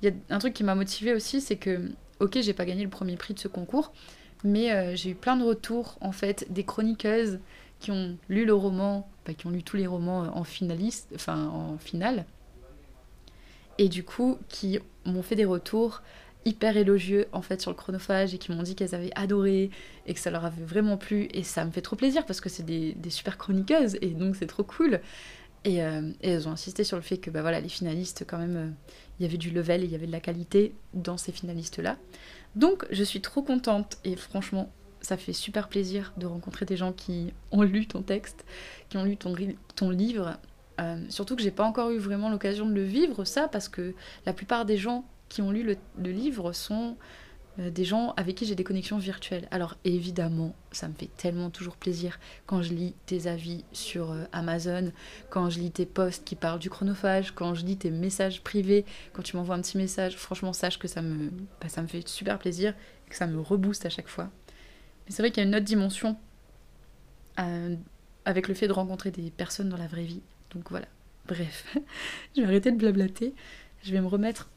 Il 0.02 0.08
y 0.08 0.12
a 0.12 0.34
un 0.34 0.38
truc 0.38 0.54
qui 0.54 0.64
m'a 0.64 0.74
motivée 0.74 1.14
aussi, 1.14 1.40
c'est 1.40 1.56
que, 1.56 1.90
ok, 2.20 2.38
j'ai 2.40 2.54
pas 2.54 2.64
gagné 2.64 2.82
le 2.82 2.90
premier 2.90 3.16
prix 3.16 3.34
de 3.34 3.38
ce 3.38 3.48
concours, 3.48 3.92
mais 4.42 4.72
euh, 4.72 4.96
j'ai 4.96 5.10
eu 5.10 5.14
plein 5.14 5.36
de 5.36 5.44
retours, 5.44 5.96
en 6.00 6.12
fait, 6.12 6.46
des 6.50 6.64
chroniqueuses 6.64 7.40
qui 7.78 7.90
ont 7.90 8.16
lu 8.28 8.46
le 8.46 8.54
roman, 8.54 9.08
bah, 9.26 9.34
qui 9.34 9.46
ont 9.46 9.50
lu 9.50 9.62
tous 9.62 9.76
les 9.76 9.86
romans 9.86 10.30
en 10.34 10.44
finaliste, 10.44 11.10
enfin 11.14 11.46
en 11.48 11.78
finale, 11.78 12.24
et 13.78 13.88
du 13.88 14.04
coup 14.04 14.38
qui 14.48 14.78
m'ont 15.04 15.22
fait 15.22 15.36
des 15.36 15.44
retours 15.44 16.02
hyper 16.44 16.76
élogieux 16.76 17.26
en 17.32 17.42
fait 17.42 17.60
sur 17.60 17.70
le 17.70 17.76
chronophage 17.76 18.34
et 18.34 18.38
qui 18.38 18.52
m'ont 18.52 18.62
dit 18.62 18.74
qu'elles 18.74 18.94
avaient 18.94 19.12
adoré 19.14 19.70
et 20.06 20.14
que 20.14 20.20
ça 20.20 20.30
leur 20.30 20.44
avait 20.44 20.64
vraiment 20.64 20.96
plu. 20.96 21.28
Et 21.32 21.42
ça 21.42 21.64
me 21.64 21.70
fait 21.70 21.82
trop 21.82 21.96
plaisir 21.96 22.26
parce 22.26 22.40
que 22.40 22.48
c'est 22.48 22.64
des, 22.64 22.94
super 23.10 23.38
chroniqueuses 23.38 23.96
et 24.00 24.08
donc 24.08 24.36
c'est 24.36 24.46
trop 24.46 24.64
cool. 24.64 25.00
Et, 25.64 25.82
euh, 25.82 26.10
et 26.20 26.30
elles 26.30 26.46
ont 26.46 26.52
insisté 26.52 26.84
sur 26.84 26.98
le 26.98 27.02
fait 27.02 27.16
que 27.16 27.30
bah 27.30 27.40
voilà 27.40 27.58
les 27.58 27.70
finalistes 27.70 28.26
quand 28.28 28.36
même 28.36 28.56
euh, 28.56 28.68
il 29.18 29.22
y 29.22 29.26
avait 29.26 29.38
du 29.38 29.48
level 29.48 29.82
et 29.82 29.86
il 29.86 29.90
y 29.90 29.94
avait 29.94 30.06
de 30.06 30.12
la 30.12 30.20
qualité 30.20 30.74
dans 30.92 31.16
ces 31.16 31.32
finalistes 31.32 31.78
là 31.78 31.96
donc 32.54 32.84
je 32.90 33.02
suis 33.02 33.22
trop 33.22 33.40
contente 33.40 33.96
et 34.04 34.14
franchement 34.14 34.70
ça 35.04 35.16
fait 35.16 35.32
super 35.32 35.68
plaisir 35.68 36.12
de 36.16 36.26
rencontrer 36.26 36.64
des 36.66 36.76
gens 36.76 36.92
qui 36.92 37.32
ont 37.52 37.62
lu 37.62 37.86
ton 37.86 38.02
texte, 38.02 38.44
qui 38.88 38.96
ont 38.96 39.04
lu 39.04 39.16
ton, 39.16 39.34
ton 39.76 39.90
livre. 39.90 40.38
Euh, 40.80 40.98
surtout 41.08 41.36
que 41.36 41.42
j'ai 41.42 41.50
pas 41.50 41.64
encore 41.64 41.90
eu 41.90 41.98
vraiment 41.98 42.30
l'occasion 42.30 42.66
de 42.66 42.72
le 42.72 42.82
vivre, 42.82 43.24
ça, 43.24 43.46
parce 43.46 43.68
que 43.68 43.94
la 44.26 44.32
plupart 44.32 44.64
des 44.64 44.76
gens 44.76 45.04
qui 45.34 45.42
ont 45.42 45.50
lu 45.50 45.64
le, 45.64 46.10
livre 46.12 46.52
sont 46.52 46.96
euh, 47.58 47.68
des 47.68 47.84
gens 47.84 48.14
avec 48.16 48.36
qui 48.36 48.46
j'ai 48.46 48.54
des 48.54 48.62
connexions 48.62 48.98
virtuelles. 48.98 49.48
Alors 49.50 49.74
évidemment, 49.84 50.54
ça 50.70 50.86
me 50.86 50.94
fait 50.94 51.10
tellement 51.16 51.50
toujours 51.50 51.76
plaisir 51.76 52.20
quand 52.46 52.62
je 52.62 52.72
lis 52.72 52.94
tes 53.06 53.26
avis 53.26 53.64
sur 53.72 54.12
euh, 54.12 54.26
Amazon, 54.30 54.92
quand 55.30 55.50
je 55.50 55.58
lis 55.58 55.72
tes 55.72 55.86
posts 55.86 56.24
qui 56.24 56.36
parlent 56.36 56.60
du 56.60 56.70
chronophage, 56.70 57.32
quand 57.32 57.56
je 57.56 57.66
lis 57.66 57.76
tes 57.76 57.90
messages 57.90 58.42
privés, 58.42 58.84
quand 59.12 59.22
tu 59.22 59.36
m'envoies 59.36 59.56
un 59.56 59.60
petit 59.60 59.76
message. 59.76 60.16
Franchement, 60.16 60.52
sache 60.52 60.78
que 60.78 60.86
ça 60.86 61.02
me, 61.02 61.30
bah, 61.60 61.68
ça 61.68 61.82
me 61.82 61.88
fait 61.88 62.06
super 62.06 62.38
plaisir 62.38 62.72
que 63.10 63.16
ça 63.16 63.26
me 63.26 63.40
rebooste 63.40 63.84
à 63.86 63.90
chaque 63.90 64.08
fois. 64.08 64.30
Mais 65.06 65.12
c'est 65.12 65.20
vrai 65.20 65.32
qu'il 65.32 65.42
y 65.42 65.46
a 65.46 65.48
une 65.48 65.56
autre 65.56 65.64
dimension 65.64 66.16
euh, 67.40 67.74
avec 68.24 68.46
le 68.46 68.54
fait 68.54 68.68
de 68.68 68.72
rencontrer 68.72 69.10
des 69.10 69.32
personnes 69.32 69.68
dans 69.68 69.76
la 69.76 69.88
vraie 69.88 70.04
vie. 70.04 70.22
Donc 70.52 70.70
voilà. 70.70 70.86
Bref, 71.26 71.76
je 72.36 72.40
vais 72.40 72.46
arrêter 72.46 72.70
de 72.70 72.76
blablater. 72.76 73.34
Je 73.82 73.90
vais 73.90 74.00
me 74.00 74.06
remettre 74.06 74.48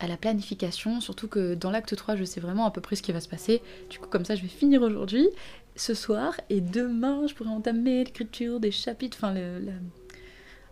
à 0.00 0.06
la 0.06 0.16
planification, 0.16 1.00
surtout 1.00 1.28
que 1.28 1.54
dans 1.54 1.70
l'acte 1.70 1.94
3, 1.94 2.16
je 2.16 2.24
sais 2.24 2.40
vraiment 2.40 2.66
à 2.66 2.70
peu 2.70 2.80
près 2.80 2.96
ce 2.96 3.02
qui 3.02 3.12
va 3.12 3.20
se 3.20 3.28
passer. 3.28 3.62
Du 3.90 3.98
coup, 3.98 4.08
comme 4.08 4.24
ça, 4.24 4.34
je 4.34 4.42
vais 4.42 4.48
finir 4.48 4.82
aujourd'hui, 4.82 5.28
ce 5.76 5.94
soir, 5.94 6.34
et 6.50 6.60
demain, 6.60 7.26
je 7.26 7.34
pourrai 7.34 7.50
entamer 7.50 8.04
l'écriture 8.04 8.60
des 8.60 8.70
chapitres, 8.70 9.18
enfin 9.20 9.34
le, 9.34 9.60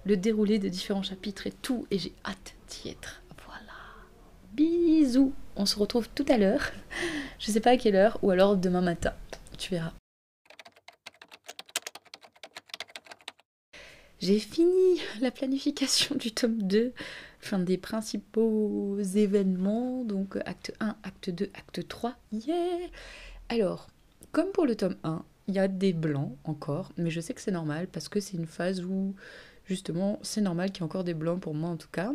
le, 0.04 0.16
déroulé 0.16 0.58
des 0.58 0.70
différents 0.70 1.02
chapitres 1.02 1.46
et 1.46 1.52
tout, 1.52 1.86
et 1.90 1.98
j'ai 1.98 2.12
hâte 2.24 2.54
d'y 2.68 2.90
être. 2.90 3.22
Voilà. 3.46 3.72
Bisous 4.52 5.32
On 5.56 5.66
se 5.66 5.78
retrouve 5.78 6.08
tout 6.14 6.26
à 6.28 6.38
l'heure. 6.38 6.70
Je 7.38 7.50
sais 7.50 7.60
pas 7.60 7.70
à 7.70 7.76
quelle 7.76 7.96
heure, 7.96 8.18
ou 8.22 8.30
alors 8.30 8.56
demain 8.56 8.80
matin. 8.80 9.12
Tu 9.58 9.70
verras. 9.70 9.92
J'ai 14.18 14.38
fini 14.38 15.00
la 15.20 15.30
planification 15.30 16.14
du 16.14 16.32
tome 16.32 16.62
2, 16.62 16.94
enfin 17.46 17.60
des 17.60 17.78
principaux 17.78 18.98
événements, 18.98 20.04
donc 20.04 20.36
acte 20.44 20.74
1, 20.80 20.96
acte 21.04 21.30
2, 21.30 21.50
acte 21.54 21.86
3. 21.86 22.16
Yeah 22.32 22.56
Alors, 23.48 23.86
comme 24.32 24.50
pour 24.50 24.66
le 24.66 24.74
tome 24.74 24.96
1, 25.04 25.24
il 25.46 25.54
y 25.54 25.60
a 25.60 25.68
des 25.68 25.92
blancs 25.92 26.36
encore, 26.42 26.92
mais 26.96 27.10
je 27.10 27.20
sais 27.20 27.34
que 27.34 27.40
c'est 27.40 27.52
normal 27.52 27.86
parce 27.86 28.08
que 28.08 28.18
c'est 28.18 28.36
une 28.36 28.46
phase 28.46 28.82
où 28.84 29.14
justement 29.64 30.18
c'est 30.22 30.40
normal 30.40 30.72
qu'il 30.72 30.78
y 30.78 30.80
ait 30.80 30.86
encore 30.86 31.04
des 31.04 31.14
blancs 31.14 31.40
pour 31.40 31.54
moi 31.54 31.70
en 31.70 31.76
tout 31.76 31.90
cas. 31.90 32.12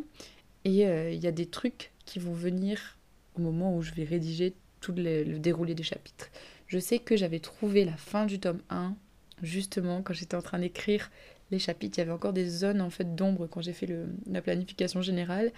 Et 0.66 0.86
euh, 0.86 1.12
il 1.12 1.24
y 1.24 1.28
a 1.28 1.32
des 1.32 1.46
trucs 1.46 1.92
qui 2.06 2.20
vont 2.20 2.34
venir 2.34 2.98
au 3.36 3.42
moment 3.42 3.76
où 3.76 3.82
je 3.82 3.94
vais 3.94 4.04
rédiger 4.04 4.54
tout 4.82 4.92
le, 4.92 5.24
le 5.24 5.40
déroulé 5.40 5.76
des 5.76 5.84
chapitres. 5.84 6.30
Je 6.68 6.78
sais 6.78 7.00
que 7.00 7.16
j'avais 7.16 7.40
trouvé 7.40 7.86
la 7.86 7.96
fin 7.96 8.26
du 8.26 8.40
tome 8.40 8.62
1, 8.70 8.96
justement 9.42 10.02
quand 10.02 10.14
j'étais 10.14 10.36
en 10.36 10.42
train 10.42 10.60
d'écrire 10.60 11.10
les 11.52 11.60
chapitres, 11.60 11.98
il 11.98 12.02
y 12.02 12.04
avait 12.04 12.12
encore 12.12 12.34
des 12.34 12.48
zones 12.48 12.82
en 12.82 12.90
fait 12.90 13.16
d'ombre 13.16 13.48
quand 13.48 13.62
j'ai 13.62 13.74
fait 13.74 13.90
la 14.30 14.42
planification 14.42 15.02
générale. 15.02 15.52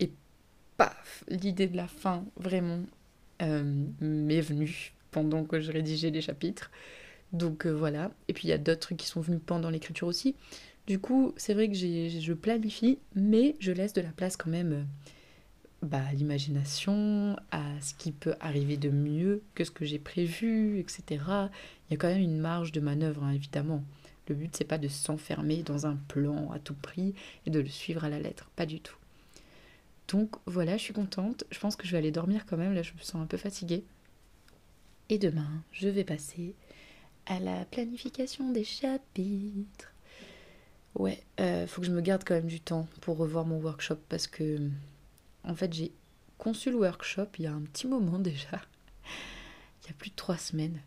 Et 0.00 0.10
paf, 0.76 1.24
l'idée 1.28 1.66
de 1.66 1.76
la 1.76 1.86
fin, 1.86 2.24
vraiment, 2.36 2.80
euh, 3.42 3.84
m'est 4.00 4.40
venue 4.40 4.92
pendant 5.10 5.44
que 5.44 5.60
je 5.60 5.70
rédigeais 5.70 6.10
les 6.10 6.20
chapitres. 6.20 6.70
Donc 7.32 7.66
euh, 7.66 7.70
voilà. 7.70 8.10
Et 8.28 8.32
puis 8.32 8.48
il 8.48 8.50
y 8.50 8.54
a 8.54 8.58
d'autres 8.58 8.94
qui 8.94 9.06
sont 9.06 9.20
venus 9.20 9.40
pendant 9.44 9.70
l'écriture 9.70 10.08
aussi. 10.08 10.34
Du 10.86 10.98
coup, 10.98 11.32
c'est 11.36 11.54
vrai 11.54 11.68
que 11.68 11.74
je 11.74 12.32
planifie, 12.32 12.98
mais 13.14 13.56
je 13.58 13.72
laisse 13.72 13.92
de 13.94 14.02
la 14.02 14.10
place 14.10 14.36
quand 14.36 14.50
même 14.50 14.72
euh, 14.72 14.82
bah, 15.82 16.02
à 16.08 16.12
l'imagination, 16.12 17.36
à 17.50 17.62
ce 17.80 17.94
qui 17.94 18.12
peut 18.12 18.34
arriver 18.40 18.76
de 18.76 18.90
mieux 18.90 19.42
que 19.54 19.64
ce 19.64 19.70
que 19.70 19.84
j'ai 19.84 19.98
prévu, 19.98 20.78
etc. 20.78 21.02
Il 21.10 21.92
y 21.92 21.94
a 21.94 21.96
quand 21.96 22.08
même 22.08 22.20
une 22.20 22.38
marge 22.38 22.72
de 22.72 22.80
manœuvre, 22.80 23.24
hein, 23.24 23.32
évidemment. 23.32 23.82
Le 24.28 24.34
but, 24.34 24.54
c'est 24.56 24.64
pas 24.64 24.78
de 24.78 24.88
s'enfermer 24.88 25.62
dans 25.62 25.86
un 25.86 25.96
plan 25.96 26.50
à 26.52 26.58
tout 26.58 26.74
prix 26.74 27.14
et 27.46 27.50
de 27.50 27.60
le 27.60 27.68
suivre 27.68 28.04
à 28.04 28.08
la 28.08 28.18
lettre, 28.18 28.50
pas 28.56 28.66
du 28.66 28.80
tout. 28.80 28.96
Donc 30.08 30.36
voilà, 30.46 30.76
je 30.76 30.82
suis 30.82 30.94
contente. 30.94 31.44
Je 31.50 31.58
pense 31.58 31.76
que 31.76 31.86
je 31.86 31.92
vais 31.92 31.98
aller 31.98 32.10
dormir 32.10 32.46
quand 32.46 32.56
même. 32.56 32.74
Là, 32.74 32.82
je 32.82 32.92
me 32.92 32.98
sens 32.98 33.16
un 33.16 33.26
peu 33.26 33.36
fatiguée. 33.36 33.84
Et 35.08 35.18
demain, 35.18 35.62
je 35.72 35.88
vais 35.88 36.04
passer 36.04 36.54
à 37.26 37.38
la 37.38 37.64
planification 37.66 38.50
des 38.50 38.64
chapitres. 38.64 39.92
Ouais, 40.94 41.22
euh, 41.40 41.66
faut 41.66 41.80
que 41.80 41.86
je 41.86 41.92
me 41.92 42.00
garde 42.00 42.22
quand 42.24 42.34
même 42.34 42.46
du 42.46 42.60
temps 42.60 42.86
pour 43.00 43.16
revoir 43.16 43.44
mon 43.44 43.60
workshop 43.60 43.98
parce 44.08 44.26
que, 44.26 44.58
en 45.42 45.54
fait, 45.54 45.72
j'ai 45.72 45.92
conçu 46.38 46.70
le 46.70 46.76
workshop 46.76 47.26
il 47.38 47.44
y 47.44 47.46
a 47.46 47.52
un 47.52 47.62
petit 47.62 47.86
moment 47.86 48.18
déjà. 48.20 48.60
il 49.82 49.88
y 49.88 49.90
a 49.90 49.94
plus 49.94 50.10
de 50.10 50.16
trois 50.16 50.38
semaines. 50.38 50.80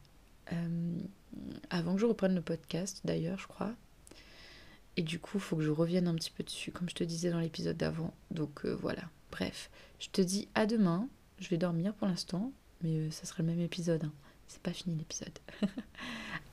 Euh, 0.53 0.99
avant 1.69 1.95
que 1.95 2.01
je 2.01 2.05
reprenne 2.05 2.35
le 2.35 2.41
podcast, 2.41 3.01
d'ailleurs, 3.03 3.37
je 3.37 3.47
crois. 3.47 3.73
Et 4.97 5.03
du 5.03 5.19
coup, 5.19 5.37
il 5.37 5.41
faut 5.41 5.55
que 5.55 5.63
je 5.63 5.69
revienne 5.69 6.07
un 6.07 6.15
petit 6.15 6.31
peu 6.31 6.43
dessus, 6.43 6.71
comme 6.71 6.89
je 6.89 6.95
te 6.95 7.03
disais 7.03 7.29
dans 7.29 7.39
l'épisode 7.39 7.77
d'avant. 7.77 8.13
Donc 8.31 8.65
euh, 8.65 8.73
voilà. 8.73 9.03
Bref, 9.31 9.69
je 9.99 10.09
te 10.09 10.21
dis 10.21 10.47
à 10.55 10.65
demain. 10.65 11.07
Je 11.39 11.49
vais 11.49 11.57
dormir 11.57 11.93
pour 11.93 12.07
l'instant, 12.07 12.51
mais 12.81 13.11
ça 13.11 13.25
sera 13.25 13.43
le 13.43 13.49
même 13.49 13.61
épisode. 13.61 14.05
Hein. 14.05 14.11
C'est 14.47 14.61
pas 14.61 14.73
fini 14.73 14.95
l'épisode. 14.95 15.37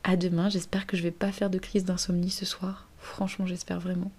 à 0.05 0.17
demain. 0.17 0.51
J'espère 0.51 0.87
que 0.87 0.97
je 0.97 1.03
vais 1.03 1.11
pas 1.11 1.33
faire 1.33 1.49
de 1.49 1.59
crise 1.59 1.85
d'insomnie 1.85 2.31
ce 2.31 2.45
soir. 2.45 2.89
Franchement, 2.99 3.47
j'espère 3.47 3.81
vraiment. 3.81 4.13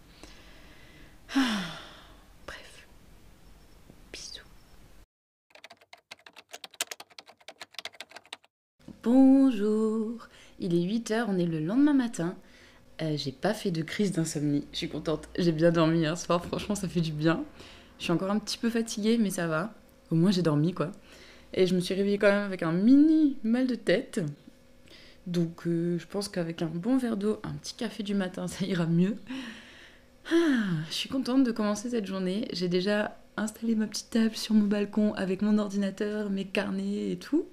Bref. 1.36 2.88
Bisous. 4.12 4.42
Bonjour. 9.04 10.25
Il 10.60 10.74
est 10.74 10.86
8h, 10.86 11.26
on 11.28 11.38
est 11.38 11.46
le 11.46 11.60
lendemain 11.60 11.94
matin. 11.94 12.36
Euh, 13.02 13.16
j'ai 13.18 13.32
pas 13.32 13.54
fait 13.54 13.72
de 13.72 13.82
crise 13.82 14.12
d'insomnie. 14.14 14.66
Je 14.72 14.78
suis 14.78 14.90
contente. 14.90 15.28
J'ai 15.38 15.52
bien 15.52 15.72
dormi 15.72 16.00
hier 16.00 16.18
soir. 16.18 16.44
Franchement, 16.46 16.76
ça 16.76 16.88
fait 16.88 17.02
du 17.02 17.12
bien. 17.12 17.44
Je 18.00 18.06
suis 18.06 18.14
encore 18.14 18.32
un 18.32 18.40
petit 18.40 18.58
peu 18.58 18.70
fatiguée, 18.70 19.18
mais 19.18 19.30
ça 19.30 19.48
va. 19.48 19.74
Au 20.12 20.16
moins, 20.16 20.32
j'ai 20.32 20.42
dormi, 20.42 20.74
quoi. 20.74 20.92
Et 21.54 21.68
je 21.68 21.76
me 21.76 21.80
suis 21.80 21.94
réveillée 21.94 22.18
quand 22.18 22.32
même 22.32 22.44
avec 22.44 22.64
un 22.64 22.72
mini 22.72 23.38
mal 23.44 23.68
de 23.68 23.76
tête. 23.76 24.22
Donc 25.28 25.66
euh, 25.66 25.98
je 25.98 26.06
pense 26.06 26.30
qu'avec 26.30 26.62
un 26.62 26.68
bon 26.68 26.98
verre 26.98 27.18
d'eau, 27.18 27.40
un 27.44 27.54
petit 27.54 27.74
café 27.74 28.04
du 28.04 28.14
matin, 28.14 28.48
ça 28.50 28.66
ira 28.66 28.86
mieux. 28.86 29.16
Ah, 30.32 30.84
je 30.90 30.94
suis 30.94 31.10
contente 31.10 31.44
de 31.44 31.52
commencer 31.52 31.90
cette 31.90 32.06
journée. 32.06 32.48
J'ai 32.54 32.68
déjà 32.68 33.18
installé 33.38 33.76
ma 33.76 33.88
petite 33.88 34.10
table 34.10 34.36
sur 34.36 34.56
mon 34.56 34.66
balcon 34.66 35.14
avec 35.14 35.42
mon 35.42 35.58
ordinateur, 35.58 36.30
mes 36.30 36.46
carnets 36.46 37.12
et 37.12 37.18
tout. 37.18 37.46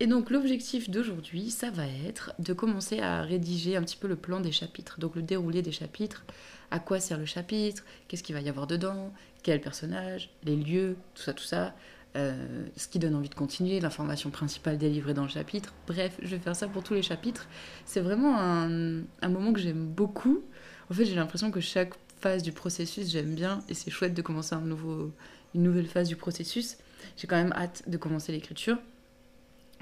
Et 0.00 0.06
donc 0.06 0.30
l'objectif 0.30 0.88
d'aujourd'hui, 0.88 1.50
ça 1.50 1.70
va 1.70 1.84
être 2.06 2.32
de 2.38 2.52
commencer 2.52 3.00
à 3.00 3.22
rédiger 3.22 3.76
un 3.76 3.82
petit 3.82 3.96
peu 3.96 4.06
le 4.06 4.14
plan 4.14 4.40
des 4.40 4.52
chapitres, 4.52 5.00
donc 5.00 5.16
le 5.16 5.22
déroulé 5.22 5.60
des 5.60 5.72
chapitres, 5.72 6.24
à 6.70 6.78
quoi 6.78 7.00
sert 7.00 7.18
le 7.18 7.26
chapitre, 7.26 7.84
qu'est-ce 8.06 8.22
qu'il 8.22 8.34
va 8.36 8.40
y 8.40 8.48
avoir 8.48 8.68
dedans, 8.68 9.12
quel 9.42 9.60
personnage, 9.60 10.30
les 10.44 10.54
lieux, 10.54 10.96
tout 11.14 11.22
ça, 11.22 11.32
tout 11.32 11.44
ça, 11.44 11.74
euh, 12.16 12.66
ce 12.76 12.86
qui 12.86 13.00
donne 13.00 13.16
envie 13.16 13.28
de 13.28 13.34
continuer, 13.34 13.80
l'information 13.80 14.30
principale 14.30 14.78
délivrée 14.78 15.14
dans 15.14 15.24
le 15.24 15.28
chapitre. 15.28 15.74
Bref, 15.88 16.16
je 16.22 16.28
vais 16.28 16.38
faire 16.38 16.56
ça 16.56 16.68
pour 16.68 16.84
tous 16.84 16.94
les 16.94 17.02
chapitres. 17.02 17.48
C'est 17.84 18.00
vraiment 18.00 18.38
un, 18.38 19.02
moment 19.28 19.52
que 19.52 19.60
j'aime 19.60 19.86
beaucoup. 19.86 20.42
En 20.90 20.94
fait, 20.94 21.04
j'ai 21.06 21.14
l'impression 21.16 21.50
que 21.50 21.60
chaque 21.60 21.94
phase 22.20 22.42
du 22.42 22.52
processus, 22.52 23.10
j'aime 23.10 23.34
bien 23.34 23.60
et 23.68 23.74
c'est 23.74 23.90
chouette 23.90 24.14
de 24.14 24.22
commencer 24.22 24.54
une 24.54 25.62
nouvelle 25.62 25.86
phase 25.86 26.08
du 26.08 26.16
processus. 26.16 26.78
J'ai 27.16 27.26
quand 27.26 27.36
même 27.36 27.52
hâte 27.52 27.82
de 27.88 27.96
commencer 27.96 28.32
l'écriture. 28.32 28.78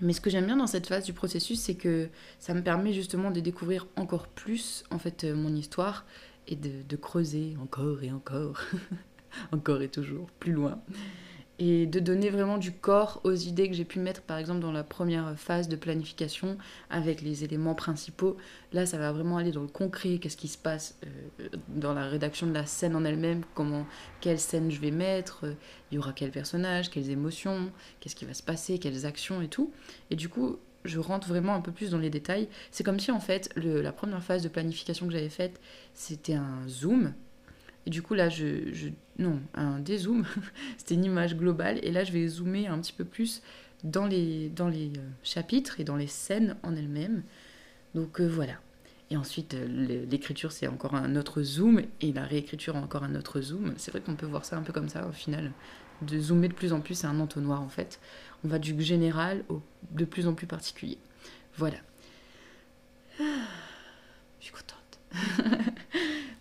Mais 0.02 0.12
ce 0.12 0.20
que 0.20 0.28
j'aime 0.28 0.46
bien 0.46 0.56
dans 0.56 0.66
cette 0.66 0.86
phase 0.86 1.04
du 1.04 1.12
processus, 1.12 1.60
c'est 1.60 1.74
que 1.74 2.08
ça 2.38 2.52
me 2.54 2.62
permet 2.62 2.92
justement 2.92 3.30
de 3.30 3.40
découvrir 3.40 3.86
encore 3.96 4.28
plus 4.28 4.84
en 4.90 4.98
fait 4.98 5.24
euh, 5.24 5.34
mon 5.34 5.54
histoire 5.54 6.04
et 6.48 6.56
de, 6.56 6.82
de 6.86 6.96
creuser 6.96 7.56
encore 7.60 8.02
et 8.02 8.12
encore, 8.12 8.60
encore 9.52 9.82
et 9.82 9.88
toujours 9.88 10.30
plus 10.38 10.52
loin 10.52 10.80
et 11.58 11.86
de 11.86 12.00
donner 12.00 12.28
vraiment 12.30 12.58
du 12.58 12.72
corps 12.72 13.20
aux 13.24 13.34
idées 13.34 13.68
que 13.68 13.74
j'ai 13.74 13.84
pu 13.84 13.98
mettre 13.98 14.22
par 14.22 14.38
exemple 14.38 14.60
dans 14.60 14.72
la 14.72 14.84
première 14.84 15.38
phase 15.38 15.68
de 15.68 15.76
planification 15.76 16.58
avec 16.90 17.22
les 17.22 17.44
éléments 17.44 17.74
principaux. 17.74 18.36
Là, 18.72 18.84
ça 18.84 18.98
va 18.98 19.12
vraiment 19.12 19.38
aller 19.38 19.52
dans 19.52 19.62
le 19.62 19.68
concret, 19.68 20.18
qu'est-ce 20.18 20.36
qui 20.36 20.48
se 20.48 20.58
passe 20.58 20.98
euh, 21.04 21.48
dans 21.68 21.94
la 21.94 22.06
rédaction 22.06 22.46
de 22.46 22.52
la 22.52 22.66
scène 22.66 22.94
en 22.94 23.04
elle-même, 23.04 23.42
comment 23.54 23.86
quelle 24.20 24.38
scène 24.38 24.70
je 24.70 24.80
vais 24.80 24.90
mettre, 24.90 25.46
euh, 25.46 25.54
il 25.90 25.94
y 25.94 25.98
aura 25.98 26.12
quel 26.12 26.30
personnage, 26.30 26.90
quelles 26.90 27.10
émotions, 27.10 27.70
qu'est-ce 28.00 28.16
qui 28.16 28.26
va 28.26 28.34
se 28.34 28.42
passer, 28.42 28.78
quelles 28.78 29.06
actions 29.06 29.40
et 29.40 29.48
tout. 29.48 29.72
Et 30.10 30.16
du 30.16 30.28
coup, 30.28 30.58
je 30.84 30.98
rentre 30.98 31.26
vraiment 31.28 31.54
un 31.54 31.60
peu 31.60 31.72
plus 31.72 31.90
dans 31.90 31.98
les 31.98 32.10
détails. 32.10 32.48
C'est 32.70 32.84
comme 32.84 33.00
si 33.00 33.10
en 33.10 33.20
fait 33.20 33.50
la 33.56 33.92
première 33.92 34.22
phase 34.22 34.42
de 34.42 34.48
planification 34.48 35.06
que 35.06 35.12
j'avais 35.12 35.30
faite, 35.30 35.60
c'était 35.94 36.34
un 36.34 36.68
zoom 36.68 37.12
et 37.86 37.90
du 37.90 38.02
coup, 38.02 38.14
là, 38.14 38.28
je. 38.28 38.90
non, 39.18 39.40
un 39.54 39.78
dézoom, 39.78 40.26
c'était 40.76 40.94
une 40.94 41.04
image 41.04 41.36
globale. 41.36 41.78
Et 41.82 41.92
là, 41.92 42.02
je 42.02 42.12
vais 42.12 42.26
zoomer 42.26 42.66
un 42.66 42.80
petit 42.80 42.92
peu 42.92 43.04
plus 43.04 43.42
dans 43.84 44.06
les, 44.06 44.48
dans 44.48 44.68
les 44.68 44.88
euh, 44.88 45.08
chapitres 45.22 45.78
et 45.78 45.84
dans 45.84 45.96
les 45.96 46.08
scènes 46.08 46.56
en 46.64 46.74
elles-mêmes. 46.74 47.22
Donc 47.94 48.20
euh, 48.20 48.26
voilà. 48.26 48.54
Et 49.10 49.16
ensuite, 49.16 49.54
euh, 49.54 50.04
l'écriture, 50.10 50.50
c'est 50.50 50.66
encore 50.66 50.96
un 50.96 51.14
autre 51.14 51.42
zoom. 51.42 51.82
Et 52.00 52.12
la 52.12 52.24
réécriture, 52.24 52.74
encore 52.74 53.04
un 53.04 53.14
autre 53.14 53.40
zoom. 53.40 53.74
C'est 53.76 53.92
vrai 53.92 54.00
qu'on 54.00 54.16
peut 54.16 54.26
voir 54.26 54.44
ça 54.44 54.56
un 54.56 54.62
peu 54.62 54.72
comme 54.72 54.88
ça, 54.88 55.06
au 55.06 55.12
final. 55.12 55.52
De 56.02 56.18
zoomer 56.18 56.48
de 56.48 56.54
plus 56.54 56.72
en 56.72 56.80
plus, 56.80 56.96
c'est 56.96 57.06
un 57.06 57.20
entonnoir, 57.20 57.62
en 57.62 57.68
fait. 57.68 58.00
On 58.44 58.48
va 58.48 58.58
du 58.58 58.78
général 58.82 59.44
au 59.48 59.62
de 59.92 60.04
plus 60.04 60.26
en 60.26 60.34
plus 60.34 60.48
particulier. 60.48 60.98
Voilà. 61.56 61.78
Ah, 63.20 63.46
je 64.40 64.46
suis 64.46 64.52
contente. 64.52 64.75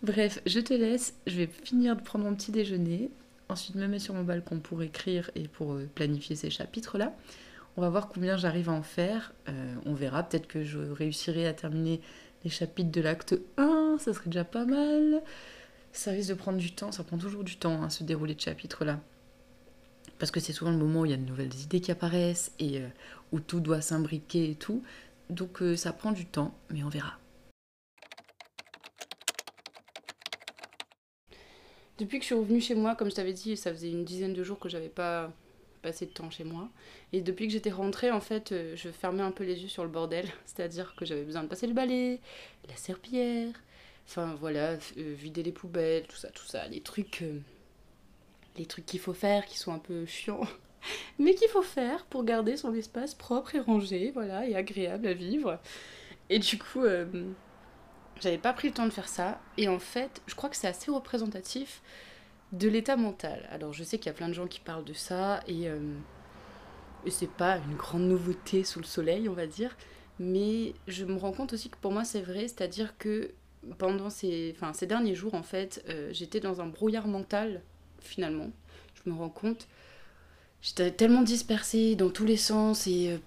Bref, 0.05 0.39
je 0.45 0.59
te 0.59 0.71
laisse. 0.71 1.15
Je 1.25 1.35
vais 1.35 1.47
finir 1.47 1.95
de 1.95 2.01
prendre 2.01 2.25
mon 2.25 2.35
petit 2.35 2.51
déjeuner. 2.51 3.09
Ensuite, 3.49 3.75
me 3.75 3.87
mettre 3.87 4.03
sur 4.03 4.13
mon 4.13 4.23
balcon 4.23 4.59
pour 4.59 4.83
écrire 4.83 5.31
et 5.33 5.47
pour 5.47 5.73
euh, 5.73 5.89
planifier 5.95 6.35
ces 6.35 6.51
chapitres-là. 6.51 7.11
On 7.75 7.81
va 7.81 7.89
voir 7.89 8.07
combien 8.07 8.37
j'arrive 8.37 8.69
à 8.69 8.73
en 8.73 8.83
faire. 8.83 9.33
Euh, 9.49 9.73
on 9.83 9.95
verra. 9.95 10.21
Peut-être 10.21 10.45
que 10.45 10.63
je 10.63 10.77
réussirai 10.77 11.47
à 11.47 11.53
terminer 11.53 12.01
les 12.43 12.51
chapitres 12.51 12.91
de 12.91 13.01
l'acte 13.01 13.35
1. 13.57 13.97
Ça 13.99 14.13
serait 14.13 14.29
déjà 14.29 14.43
pas 14.43 14.65
mal. 14.65 15.23
Ça 15.91 16.11
risque 16.11 16.29
de 16.29 16.35
prendre 16.35 16.59
du 16.59 16.71
temps. 16.71 16.91
Ça 16.91 17.03
prend 17.03 17.17
toujours 17.17 17.43
du 17.43 17.57
temps, 17.57 17.81
à 17.81 17.85
hein, 17.85 17.89
ce 17.89 18.03
déroulé 18.03 18.35
de 18.35 18.41
chapitres-là. 18.41 18.99
Parce 20.19 20.29
que 20.29 20.39
c'est 20.39 20.53
souvent 20.53 20.69
le 20.69 20.77
moment 20.77 21.01
où 21.01 21.05
il 21.05 21.11
y 21.11 21.15
a 21.15 21.17
de 21.17 21.25
nouvelles 21.25 21.55
idées 21.63 21.81
qui 21.81 21.91
apparaissent 21.91 22.51
et 22.59 22.77
euh, 22.77 22.87
où 23.31 23.39
tout 23.39 23.59
doit 23.59 23.81
s'imbriquer 23.81 24.51
et 24.51 24.55
tout. 24.55 24.83
Donc 25.31 25.63
ça 25.75 25.93
prend 25.93 26.11
du 26.11 26.27
temps, 26.27 26.53
mais 26.69 26.83
on 26.83 26.89
verra. 26.89 27.17
Depuis 31.97 32.17
que 32.17 32.23
je 32.23 32.27
suis 32.27 32.35
revenue 32.35 32.59
chez 32.59 32.75
moi, 32.75 32.95
comme 32.95 33.09
je 33.09 33.15
t'avais 33.15 33.33
dit, 33.33 33.55
ça 33.55 33.71
faisait 33.71 33.89
une 33.89 34.03
dizaine 34.03 34.33
de 34.33 34.43
jours 34.43 34.59
que 34.59 34.67
j'avais 34.67 34.89
pas 34.89 35.31
passé 35.81 36.05
de 36.05 36.11
temps 36.11 36.29
chez 36.29 36.43
moi. 36.43 36.67
Et 37.13 37.21
depuis 37.21 37.47
que 37.47 37.53
j'étais 37.53 37.69
rentrée, 37.69 38.11
en 38.11 38.19
fait, 38.19 38.51
euh, 38.51 38.75
je 38.75 38.89
fermais 38.89 39.21
un 39.21 39.31
peu 39.31 39.45
les 39.45 39.61
yeux 39.61 39.69
sur 39.69 39.83
le 39.83 39.89
bordel. 39.89 40.25
C'est-à-dire 40.45 40.95
que 40.97 41.05
j'avais 41.05 41.23
besoin 41.23 41.43
de 41.43 41.47
passer 41.47 41.67
le 41.67 41.73
balai, 41.73 42.19
la 42.67 42.75
serpillière, 42.75 43.53
enfin 44.07 44.35
voilà, 44.39 44.73
euh, 44.73 44.77
vider 44.97 45.43
les 45.43 45.53
poubelles, 45.53 46.05
tout 46.07 46.17
ça, 46.17 46.29
tout 46.29 46.45
ça, 46.45 46.67
les 46.67 46.81
trucs, 46.81 47.21
euh, 47.21 47.39
les 48.57 48.65
trucs 48.65 48.85
qu'il 48.85 48.99
faut 48.99 49.13
faire 49.13 49.45
qui 49.45 49.57
sont 49.57 49.71
un 49.71 49.79
peu 49.79 50.05
chiants, 50.05 50.41
mais 51.19 51.33
qu'il 51.33 51.49
faut 51.49 51.61
faire 51.61 52.05
pour 52.05 52.25
garder 52.25 52.57
son 52.57 52.73
espace 52.73 53.13
propre 53.13 53.55
et 53.55 53.59
rangé, 53.59 54.11
voilà, 54.11 54.47
et 54.47 54.55
agréable 54.55 55.07
à 55.07 55.13
vivre. 55.13 55.59
Et 56.29 56.39
du 56.39 56.57
coup, 56.57 56.81
j'avais 58.21 58.37
pas 58.37 58.53
pris 58.53 58.69
le 58.69 58.73
temps 58.73 58.85
de 58.85 58.91
faire 58.91 59.07
ça. 59.07 59.39
Et 59.57 59.67
en 59.67 59.79
fait, 59.79 60.21
je 60.27 60.35
crois 60.35 60.49
que 60.49 60.55
c'est 60.55 60.67
assez 60.67 60.91
représentatif 60.91 61.81
de 62.51 62.67
l'état 62.67 62.95
mental. 62.95 63.47
Alors, 63.51 63.73
je 63.73 63.83
sais 63.83 63.97
qu'il 63.97 64.07
y 64.07 64.09
a 64.09 64.13
plein 64.13 64.29
de 64.29 64.33
gens 64.33 64.47
qui 64.47 64.59
parlent 64.59 64.85
de 64.85 64.93
ça. 64.93 65.41
Et, 65.47 65.67
euh, 65.67 65.79
c'est 67.09 67.29
pas 67.29 67.57
une 67.57 67.75
grande 67.75 68.03
nouveauté 68.03 68.63
sous 68.63 68.79
le 68.79 68.85
soleil, 68.85 69.29
on 69.29 69.33
va 69.33 69.47
dire. 69.47 69.75
Mais 70.19 70.73
je 70.87 71.05
me 71.05 71.17
rends 71.17 71.33
compte 71.33 71.53
aussi 71.53 71.69
que 71.69 71.77
pour 71.77 71.91
moi, 71.91 72.03
c'est 72.03 72.21
vrai. 72.21 72.47
C'est-à-dire 72.47 72.97
que 72.97 73.31
pendant 73.77 74.09
ces, 74.09 74.53
enfin, 74.55 74.73
ces 74.73 74.87
derniers 74.87 75.15
jours, 75.15 75.33
en 75.33 75.43
fait, 75.43 75.83
euh, 75.89 76.09
j'étais 76.13 76.39
dans 76.39 76.61
un 76.61 76.67
brouillard 76.67 77.07
mental, 77.07 77.61
finalement. 77.99 78.49
Je 78.93 79.09
me 79.09 79.15
rends 79.15 79.29
compte. 79.29 79.67
J'étais 80.61 80.91
tellement 80.91 81.21
dispersée 81.21 81.95
dans 81.95 82.09
tous 82.09 82.25
les 82.25 82.37
sens 82.37 82.87
et 82.87 83.09
euh, 83.09 83.17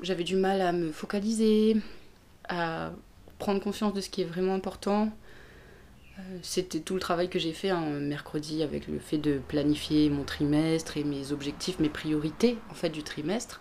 j'avais 0.00 0.24
du 0.24 0.36
mal 0.36 0.62
à 0.62 0.72
me 0.72 0.90
focaliser, 0.90 1.76
à 2.48 2.92
prendre 3.38 3.60
conscience 3.60 3.94
de 3.94 4.00
ce 4.00 4.10
qui 4.10 4.22
est 4.22 4.26
vraiment 4.26 4.54
important. 4.54 5.10
c'était 6.42 6.80
tout 6.80 6.94
le 6.94 7.00
travail 7.00 7.28
que 7.28 7.38
j'ai 7.38 7.52
fait 7.52 7.70
un 7.70 8.00
mercredi 8.00 8.62
avec 8.62 8.88
le 8.88 8.98
fait 8.98 9.18
de 9.18 9.40
planifier 9.46 10.10
mon 10.10 10.24
trimestre 10.24 10.96
et 10.96 11.04
mes 11.04 11.32
objectifs, 11.32 11.78
mes 11.78 11.88
priorités 11.88 12.58
en 12.70 12.74
fait 12.74 12.90
du 12.90 13.02
trimestre. 13.02 13.60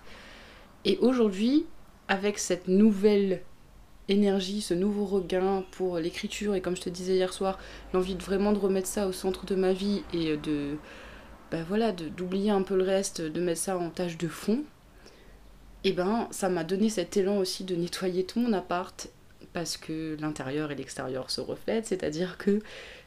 Et 0.86 0.98
aujourd'hui, 1.00 1.66
avec 2.08 2.40
cette 2.40 2.68
nouvelle 2.68 3.42
énergie, 4.10 4.62
ce 4.62 4.74
nouveau 4.74 5.06
regain 5.06 5.64
pour 5.72 6.00
l'écriture 6.00 6.56
et 6.56 6.62
comme 6.62 6.76
je 6.76 6.82
te 6.82 6.90
disais 6.90 7.16
hier 7.16 7.34
soir, 7.34 7.60
l'envie 7.94 8.16
de 8.16 8.24
vraiment 8.24 8.54
de 8.54 8.60
remettre 8.60 8.88
ça 8.88 9.08
au 9.08 9.12
centre 9.12 9.46
de 9.46 9.56
ma 9.56 9.74
vie 9.74 10.04
et 10.14 10.38
de 10.38 10.78
ben 11.52 11.64
voilà, 11.68 11.92
d'oublier 11.94 12.50
un 12.50 12.62
peu 12.62 12.76
le 12.76 12.84
reste, 12.84 13.22
de 13.22 13.42
mettre 13.42 13.62
ça 13.62 13.78
en 13.78 13.90
tâche 13.90 14.18
de 14.18 14.28
fond, 14.28 14.64
et 15.84 15.94
ben 15.94 16.28
ça 16.32 16.50
m'a 16.50 16.64
donné 16.64 16.90
cet 16.90 17.16
élan 17.16 17.38
aussi 17.38 17.64
de 17.64 17.76
nettoyer 17.76 18.26
tout 18.26 18.40
mon 18.40 18.52
appart 18.52 19.10
parce 19.54 19.78
que 19.78 20.18
l'intérieur 20.20 20.72
et 20.72 20.76
l'extérieur 20.76 21.32
se 21.32 21.42
reflètent, 21.42 21.86
c'est-à-dire 21.86 22.38
que 22.38 22.60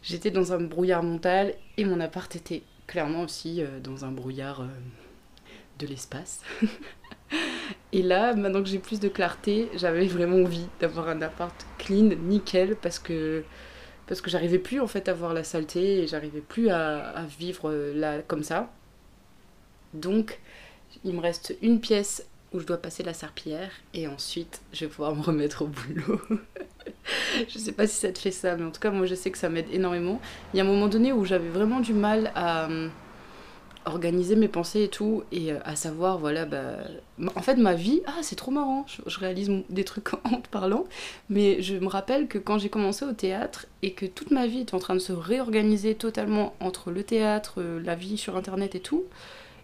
j'étais 0.03 0.31
dans 0.31 0.53
un 0.53 0.61
brouillard 0.61 1.03
mental 1.03 1.55
et 1.77 1.85
mon 1.85 2.01
appart 2.01 2.35
était 2.35 2.63
clairement 2.87 3.23
aussi 3.23 3.63
euh, 3.63 3.81
dans 3.81 4.05
un 4.05 4.11
brouillard 4.11 4.63
euh, 4.63 4.67
de 5.79 5.87
l'espace. 5.87 6.41
et 7.93 8.03
là, 8.03 8.35
maintenant 8.35 8.63
que 8.63 8.69
j'ai 8.69 8.79
plus 8.79 9.01
de 9.01 9.09
clarté, 9.09 9.69
j'avais 9.77 10.07
vraiment 10.07 10.39
envie 10.39 10.67
d'avoir 10.81 11.09
un 11.09 11.23
appart 11.23 11.55
clean, 11.79 12.11
nickel, 12.23 12.77
parce 12.77 12.99
que 12.99 13.45
parce 14.07 14.21
que 14.21 14.29
j'arrivais 14.29 14.59
plus 14.59 14.81
en 14.81 14.89
fait 14.89 15.09
à 15.09 15.15
voir 15.15 15.35
la 15.35 15.45
saleté 15.45 16.03
et 16.03 16.09
j'arrivais 16.09 16.41
plus 16.41 16.69
à, 16.69 17.25
vivre 17.39 17.71
euh, 17.71 17.95
là 17.95 18.23
comme 18.23 18.43
ça. 18.43 18.73
Donc, 19.95 20.41
il 21.05 21.15
me 21.15 21.21
reste 21.21 21.57
une 21.63 21.81
pièce 21.81 22.27
où 22.53 22.61
je 22.61 22.67
dois 22.67 22.79
passer 22.79 23.03
la 23.03 23.15
serpillière 23.15 23.71
et 23.95 24.09
ensuite 24.09 24.63
je 24.73 24.85
vais 24.85 24.91
pouvoir 24.91 25.15
me 25.15 25.23
remettre 25.23 25.63
au 25.63 25.67
boulot. 25.67 26.21
je 27.49 27.59
sais 27.59 27.73
pas 27.73 27.87
si 27.87 27.97
ça 27.97 28.13
te 28.13 28.19
fait 28.19 28.31
ça, 28.31 28.57
mais 28.57 28.65
en 28.65 28.71
tout 28.71 28.81
cas, 28.81 28.91
moi 28.91 29.07
je 29.07 29.15
sais 29.15 29.31
que 29.31 29.39
ça 29.39 29.49
m'aide 29.49 29.69
énormément. 29.73 30.21
Il 30.53 30.57
y 30.57 30.61
a 30.61 30.65
un 30.65 30.67
moment 30.67 30.89
donné 30.89 31.13
où 31.13 31.25
j'avais 31.25 31.49
vraiment 31.49 31.81
du 31.81 31.95
mal 31.95 32.33
à 32.35 32.69
organiser 33.87 34.37
mes 34.37 34.49
pensées 34.49 34.85
et 34.85 34.89
tout, 34.89 35.23
et 35.33 35.53
euh, 35.53 35.59
à 35.65 35.77
savoir, 35.77 36.19
voilà, 36.19 36.45
bah, 36.45 36.77
en 37.35 37.43
fait, 37.43 37.57
ma 37.57 37.75
vie, 37.75 38.03
ah, 38.07 38.19
c'est 38.23 38.37
trop 38.37 38.51
marrant, 38.51 38.85
je, 38.87 39.19
réalise 39.19 39.51
des 39.71 39.85
trucs 39.85 40.13
en 40.25 40.41
te 40.41 40.49
parlant, 40.49 40.85
mais 41.29 41.63
je 41.63 41.77
me 41.77 41.89
rappelle 41.89 42.29
que 42.29 42.39
quand 42.39 42.59
j'ai 42.59 42.69
commencé 42.69 43.05
au 43.05 43.13
théâtre 43.13 43.67
et 43.83 43.93
que 43.93 44.07
toute 44.07 44.31
ma 44.31 44.47
vie 44.47 44.61
était 44.61 44.75
en 44.75 44.79
train 44.79 44.95
de 44.95 45.01
se 45.01 45.13
réorganiser 45.13 45.95
totalement 45.95 46.55
entre 46.61 46.91
le 46.91 47.03
théâtre, 47.03 47.55
euh, 47.59 47.81
la 47.83 47.95
vie 47.95 48.19
sur 48.19 48.37
internet 48.37 48.75
et 48.75 48.81
tout, 48.81 49.05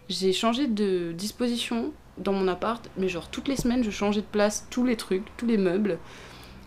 j'ai 0.09 0.33
changé 0.33 0.67
de 0.67 1.13
disposition 1.13 1.93
dans 2.19 2.33
mon 2.33 2.49
appart, 2.49 2.89
mais 2.97 3.09
genre 3.09 3.29
toutes 3.29 3.49
les 3.49 3.57
semaines, 3.57 3.85
je 3.85 3.91
changeais 3.91 4.23
de 4.23 4.27
place 4.27 4.67
tous 4.71 4.85
les 4.85 4.97
trucs, 4.97 5.25
tous 5.37 5.47
les 5.47 5.59
meubles, 5.59 5.99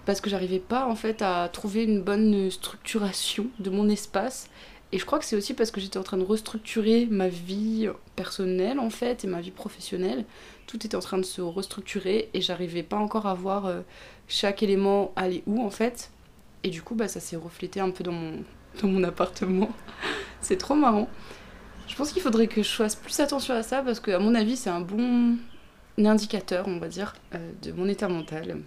parce 0.05 0.21
que 0.21 0.29
j'arrivais 0.29 0.59
pas 0.59 0.85
en 0.85 0.95
fait 0.95 1.21
à 1.21 1.49
trouver 1.49 1.83
une 1.83 2.01
bonne 2.01 2.51
structuration 2.51 3.47
de 3.59 3.69
mon 3.69 3.89
espace 3.89 4.49
et 4.91 4.97
je 4.97 5.05
crois 5.05 5.19
que 5.19 5.25
c'est 5.25 5.35
aussi 5.35 5.53
parce 5.53 5.69
que 5.69 5.79
j'étais 5.79 5.99
en 5.99 6.03
train 6.03 6.17
de 6.17 6.23
restructurer 6.23 7.05
ma 7.05 7.27
vie 7.27 7.87
personnelle 8.15 8.79
en 8.79 8.89
fait 8.89 9.23
et 9.23 9.27
ma 9.27 9.39
vie 9.39 9.51
professionnelle. 9.51 10.25
Tout 10.65 10.83
était 10.85 10.95
en 10.95 10.99
train 10.99 11.19
de 11.19 11.23
se 11.23 11.41
restructurer 11.41 12.29
et 12.33 12.41
j'arrivais 12.41 12.81
pas 12.81 12.97
encore 12.97 13.27
à 13.27 13.35
voir 13.35 13.67
euh, 13.67 13.81
chaque 14.27 14.63
élément 14.63 15.11
aller 15.15 15.43
où 15.45 15.63
en 15.63 15.69
fait. 15.69 16.11
Et 16.63 16.69
du 16.69 16.81
coup 16.81 16.95
bah 16.95 17.07
ça 17.07 17.19
s'est 17.19 17.35
reflété 17.35 17.79
un 17.79 17.91
peu 17.91 18.03
dans 18.03 18.11
mon, 18.11 18.43
dans 18.81 18.87
mon 18.87 19.03
appartement. 19.03 19.69
c'est 20.41 20.57
trop 20.57 20.75
marrant. 20.75 21.07
Je 21.89 21.95
pense 21.95 22.13
qu'il 22.13 22.21
faudrait 22.21 22.47
que 22.47 22.61
je 22.61 22.69
fasse 22.69 22.95
plus 22.95 23.19
attention 23.19 23.55
à 23.55 23.63
ça 23.63 23.81
parce 23.81 23.99
que 23.99 24.11
à 24.11 24.19
mon 24.19 24.35
avis 24.35 24.55
c'est 24.55 24.69
un 24.69 24.79
bon 24.79 25.37
indicateur 25.97 26.67
on 26.67 26.77
va 26.77 26.87
dire 26.87 27.15
euh, 27.33 27.51
de 27.63 27.71
mon 27.71 27.89
état 27.89 28.07
mental. 28.07 28.59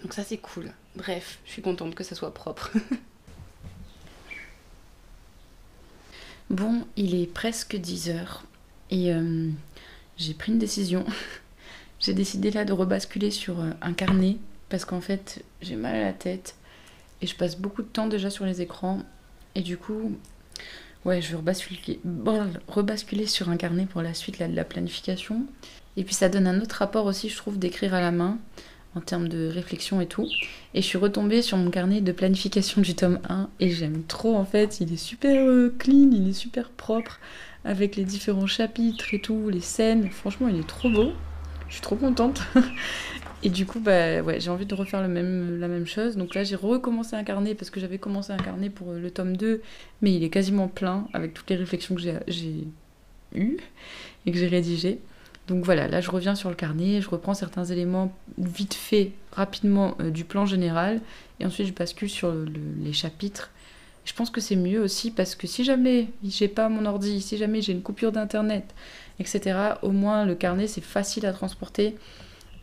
Donc 0.00 0.14
ça 0.14 0.22
c'est 0.22 0.38
cool. 0.38 0.70
Bref, 0.94 1.40
je 1.44 1.50
suis 1.50 1.62
contente 1.62 1.94
que 1.94 2.04
ça 2.04 2.14
soit 2.14 2.32
propre. 2.32 2.70
Bon, 6.50 6.86
il 6.96 7.14
est 7.14 7.26
presque 7.26 7.74
10 7.74 8.10
heures 8.10 8.44
et 8.90 9.14
euh, 9.14 9.48
j'ai 10.18 10.34
pris 10.34 10.52
une 10.52 10.58
décision. 10.58 11.06
j'ai 12.00 12.12
décidé 12.12 12.50
là 12.50 12.66
de 12.66 12.72
rebasculer 12.74 13.30
sur 13.30 13.60
euh, 13.60 13.70
un 13.80 13.94
carnet 13.94 14.36
parce 14.68 14.84
qu'en 14.84 15.00
fait 15.00 15.42
j'ai 15.62 15.74
mal 15.74 15.96
à 15.96 16.02
la 16.02 16.12
tête 16.12 16.54
et 17.22 17.26
je 17.26 17.34
passe 17.34 17.56
beaucoup 17.56 17.82
de 17.82 17.88
temps 17.88 18.08
déjà 18.08 18.28
sur 18.28 18.44
les 18.44 18.60
écrans 18.60 19.02
et 19.54 19.62
du 19.62 19.78
coup 19.78 20.12
ouais 21.04 21.20
je 21.20 21.30
vais 21.30 21.36
rebasculer, 22.66 23.26
sur 23.26 23.48
un 23.48 23.56
carnet 23.56 23.86
pour 23.86 24.02
la 24.02 24.14
suite 24.14 24.40
de 24.40 24.54
la 24.54 24.64
planification 24.64 25.46
et 25.96 26.04
puis 26.04 26.14
ça 26.14 26.28
donne 26.28 26.46
un 26.46 26.60
autre 26.60 26.76
rapport 26.76 27.06
aussi 27.06 27.28
je 27.28 27.36
trouve 27.36 27.58
d'écrire 27.58 27.94
à 27.94 28.00
la 28.00 28.10
main 28.10 28.38
en 28.96 29.00
termes 29.00 29.28
de 29.28 29.48
réflexion 29.48 30.00
et 30.00 30.06
tout. 30.06 30.28
Et 30.72 30.82
je 30.82 30.86
suis 30.86 30.98
retombée 30.98 31.42
sur 31.42 31.56
mon 31.56 31.70
carnet 31.70 32.00
de 32.00 32.12
planification 32.12 32.80
du 32.80 32.94
tome 32.94 33.18
1 33.28 33.48
et 33.60 33.70
j'aime 33.70 34.04
trop 34.06 34.36
en 34.36 34.44
fait. 34.44 34.80
Il 34.80 34.92
est 34.92 34.96
super 34.96 35.46
euh, 35.46 35.74
clean, 35.78 36.10
il 36.12 36.28
est 36.28 36.34
super 36.34 36.70
propre 36.70 37.18
avec 37.64 37.96
les 37.96 38.04
différents 38.04 38.46
chapitres 38.46 39.12
et 39.12 39.20
tout, 39.20 39.48
les 39.48 39.60
scènes. 39.60 40.10
Franchement, 40.10 40.48
il 40.48 40.60
est 40.60 40.68
trop 40.68 40.90
beau. 40.90 41.12
Je 41.68 41.74
suis 41.74 41.82
trop 41.82 41.96
contente. 41.96 42.42
et 43.44 43.50
du 43.50 43.66
coup, 43.66 43.78
bah 43.78 44.22
ouais, 44.22 44.40
j'ai 44.40 44.48
envie 44.48 44.64
de 44.64 44.74
refaire 44.74 45.02
le 45.02 45.08
même, 45.08 45.60
la 45.60 45.68
même 45.68 45.86
chose. 45.86 46.16
Donc 46.16 46.34
là, 46.34 46.44
j'ai 46.44 46.56
recommencé 46.56 47.14
un 47.14 47.24
carnet 47.24 47.54
parce 47.54 47.68
que 47.68 47.78
j'avais 47.78 47.98
commencé 47.98 48.32
un 48.32 48.38
carnet 48.38 48.70
pour 48.70 48.90
euh, 48.90 48.98
le 48.98 49.10
tome 49.10 49.36
2, 49.36 49.60
mais 50.00 50.14
il 50.14 50.24
est 50.24 50.30
quasiment 50.30 50.66
plein 50.66 51.06
avec 51.12 51.34
toutes 51.34 51.50
les 51.50 51.56
réflexions 51.56 51.94
que 51.94 52.00
j'ai 52.00 52.66
eues 53.34 53.58
et 54.24 54.32
que 54.32 54.38
j'ai 54.38 54.46
rédigées. 54.46 54.98
Donc 55.46 55.62
voilà, 55.62 55.88
là 55.88 56.00
je 56.00 56.10
reviens 56.10 56.34
sur 56.34 56.48
le 56.48 56.54
carnet, 56.54 57.02
je 57.02 57.10
reprends 57.10 57.34
certains 57.34 57.66
éléments 57.66 58.16
vite 58.38 58.72
fait, 58.72 59.12
rapidement 59.30 59.94
euh, 60.00 60.08
du 60.08 60.24
plan 60.24 60.46
général, 60.46 61.02
et 61.38 61.44
ensuite 61.44 61.66
je 61.66 61.74
bascule 61.74 62.08
sur 62.08 62.34
les 62.82 62.94
chapitres. 62.94 63.50
Je 64.06 64.14
pense 64.14 64.30
que 64.30 64.40
c'est 64.40 64.56
mieux 64.56 64.80
aussi 64.80 65.10
parce 65.10 65.34
que 65.34 65.46
si 65.46 65.64
jamais 65.64 66.08
j'ai 66.26 66.48
pas 66.48 66.70
mon 66.70 66.86
ordi, 66.86 67.20
si 67.20 67.36
jamais 67.36 67.60
j'ai 67.60 67.72
une 67.72 67.82
coupure 67.82 68.10
d'internet, 68.10 68.74
etc., 69.18 69.74
au 69.82 69.90
moins 69.90 70.24
le 70.24 70.34
carnet 70.34 70.66
c'est 70.66 70.82
facile 70.82 71.26
à 71.26 71.32
transporter 71.34 71.94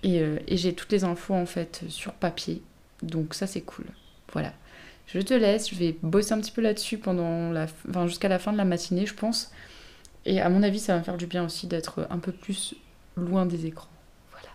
et, 0.03 0.21
euh, 0.21 0.37
et 0.47 0.57
j'ai 0.57 0.73
toutes 0.73 0.91
les 0.91 1.03
infos 1.03 1.33
en 1.33 1.45
fait 1.45 1.83
sur 1.89 2.13
papier. 2.13 2.61
Donc 3.01 3.33
ça 3.33 3.47
c'est 3.47 3.61
cool. 3.61 3.85
Voilà. 4.33 4.53
Je 5.07 5.19
te 5.19 5.33
laisse, 5.33 5.69
je 5.69 5.75
vais 5.75 5.97
bosser 6.03 6.33
un 6.33 6.39
petit 6.39 6.51
peu 6.51 6.61
là-dessus 6.61 6.97
pendant 6.97 7.51
la, 7.51 7.67
enfin, 7.89 8.07
jusqu'à 8.07 8.29
la 8.29 8.39
fin 8.39 8.53
de 8.53 8.57
la 8.57 8.63
matinée, 8.63 9.05
je 9.05 9.13
pense. 9.13 9.51
Et 10.25 10.39
à 10.39 10.49
mon 10.49 10.63
avis, 10.63 10.79
ça 10.79 10.93
va 10.93 10.99
me 10.99 11.03
faire 11.03 11.17
du 11.17 11.25
bien 11.25 11.43
aussi 11.43 11.67
d'être 11.67 12.07
un 12.09 12.19
peu 12.19 12.31
plus 12.31 12.75
loin 13.17 13.45
des 13.45 13.65
écrans. 13.65 13.89
Voilà. 14.31 14.47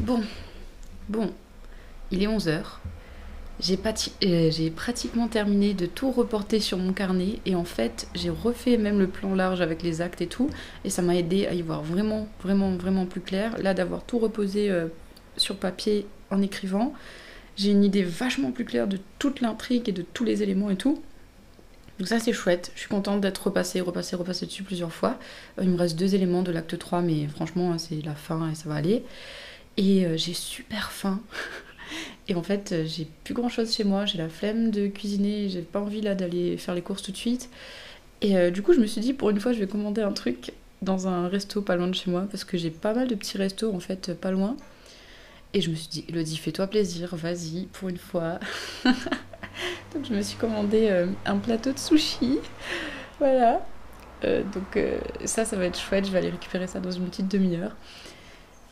Bon, 0.00 0.22
bon, 1.08 1.32
il 2.10 2.22
est 2.22 2.26
11h. 2.26 2.62
Euh, 3.58 4.50
j'ai 4.50 4.70
pratiquement 4.70 5.28
terminé 5.28 5.72
de 5.72 5.86
tout 5.86 6.10
reporter 6.10 6.60
sur 6.60 6.76
mon 6.76 6.92
carnet 6.92 7.40
et 7.46 7.54
en 7.54 7.64
fait 7.64 8.06
j'ai 8.14 8.28
refait 8.28 8.76
même 8.76 8.98
le 8.98 9.06
plan 9.06 9.34
large 9.34 9.62
avec 9.62 9.82
les 9.82 10.02
actes 10.02 10.20
et 10.20 10.26
tout 10.26 10.50
et 10.84 10.90
ça 10.90 11.00
m'a 11.00 11.16
aidé 11.16 11.46
à 11.46 11.54
y 11.54 11.62
voir 11.62 11.82
vraiment 11.82 12.28
vraiment 12.42 12.76
vraiment 12.76 13.06
plus 13.06 13.22
clair. 13.22 13.56
Là 13.58 13.72
d'avoir 13.72 14.04
tout 14.04 14.18
reposé 14.18 14.70
euh, 14.70 14.88
sur 15.38 15.56
papier 15.56 16.06
en 16.30 16.42
écrivant, 16.42 16.92
j'ai 17.56 17.70
une 17.70 17.82
idée 17.84 18.02
vachement 18.02 18.50
plus 18.52 18.64
claire 18.66 18.86
de 18.86 18.98
toute 19.18 19.40
l'intrigue 19.40 19.88
et 19.88 19.92
de 19.92 20.02
tous 20.02 20.24
les 20.24 20.42
éléments 20.42 20.70
et 20.70 20.76
tout. 20.76 21.02
Donc 21.98 22.08
ça 22.08 22.20
c'est 22.20 22.34
chouette, 22.34 22.72
je 22.74 22.80
suis 22.80 22.90
contente 22.90 23.22
d'être 23.22 23.46
repassée, 23.46 23.80
repassée, 23.80 24.16
repassée 24.16 24.44
dessus 24.44 24.64
plusieurs 24.64 24.92
fois. 24.92 25.18
Euh, 25.58 25.62
il 25.64 25.70
me 25.70 25.78
reste 25.78 25.96
deux 25.98 26.14
éléments 26.14 26.42
de 26.42 26.52
l'acte 26.52 26.78
3 26.78 27.00
mais 27.00 27.26
franchement 27.28 27.78
c'est 27.78 28.02
la 28.04 28.14
fin 28.14 28.50
et 28.50 28.54
ça 28.54 28.68
va 28.68 28.74
aller. 28.74 29.02
Et 29.78 30.06
j'ai 30.16 30.34
super 30.34 30.90
faim. 30.90 31.20
et 32.28 32.34
en 32.34 32.42
fait 32.42 32.72
euh, 32.72 32.84
j'ai 32.86 33.06
plus 33.24 33.34
grand 33.34 33.48
chose 33.48 33.74
chez 33.74 33.84
moi, 33.84 34.06
j'ai 34.06 34.18
la 34.18 34.28
flemme 34.28 34.70
de 34.70 34.88
cuisiner, 34.88 35.48
j'ai 35.48 35.62
pas 35.62 35.80
envie 35.80 36.00
là 36.00 36.14
d'aller 36.14 36.56
faire 36.56 36.74
les 36.74 36.82
courses 36.82 37.02
tout 37.02 37.12
de 37.12 37.16
suite. 37.16 37.50
Et 38.22 38.50
du 38.50 38.62
coup 38.62 38.72
je 38.72 38.80
me 38.80 38.86
suis 38.86 39.02
dit 39.02 39.12
pour 39.12 39.28
une 39.28 39.38
fois 39.38 39.52
je 39.52 39.58
vais 39.58 39.66
commander 39.66 40.00
un 40.00 40.12
truc 40.12 40.52
dans 40.80 41.06
un 41.06 41.28
resto 41.28 41.60
pas 41.60 41.76
loin 41.76 41.86
de 41.86 41.94
chez 41.94 42.10
moi 42.10 42.26
parce 42.30 42.44
que 42.44 42.56
j'ai 42.56 42.70
pas 42.70 42.94
mal 42.94 43.08
de 43.08 43.14
petits 43.14 43.36
restos 43.36 43.72
en 43.74 43.80
fait 43.80 44.14
pas 44.14 44.30
loin. 44.30 44.56
Et 45.56 45.62
je 45.62 45.70
me 45.70 45.74
suis 45.74 45.88
dit, 45.88 46.04
Elodie, 46.10 46.36
fais-toi 46.36 46.66
plaisir, 46.66 47.16
vas-y, 47.16 47.66
pour 47.72 47.88
une 47.88 47.96
fois. 47.96 48.38
donc 48.84 50.04
je 50.06 50.12
me 50.12 50.20
suis 50.20 50.36
commandé 50.36 50.88
euh, 50.90 51.06
un 51.24 51.38
plateau 51.38 51.72
de 51.72 51.78
sushi. 51.78 52.40
Voilà. 53.18 53.66
Euh, 54.24 54.42
donc 54.42 54.76
euh, 54.76 54.98
ça, 55.24 55.46
ça 55.46 55.56
va 55.56 55.64
être 55.64 55.80
chouette. 55.80 56.06
Je 56.06 56.12
vais 56.12 56.18
aller 56.18 56.28
récupérer 56.28 56.66
ça 56.66 56.78
dans 56.78 56.90
une 56.90 57.06
petite 57.06 57.28
demi-heure. 57.28 57.74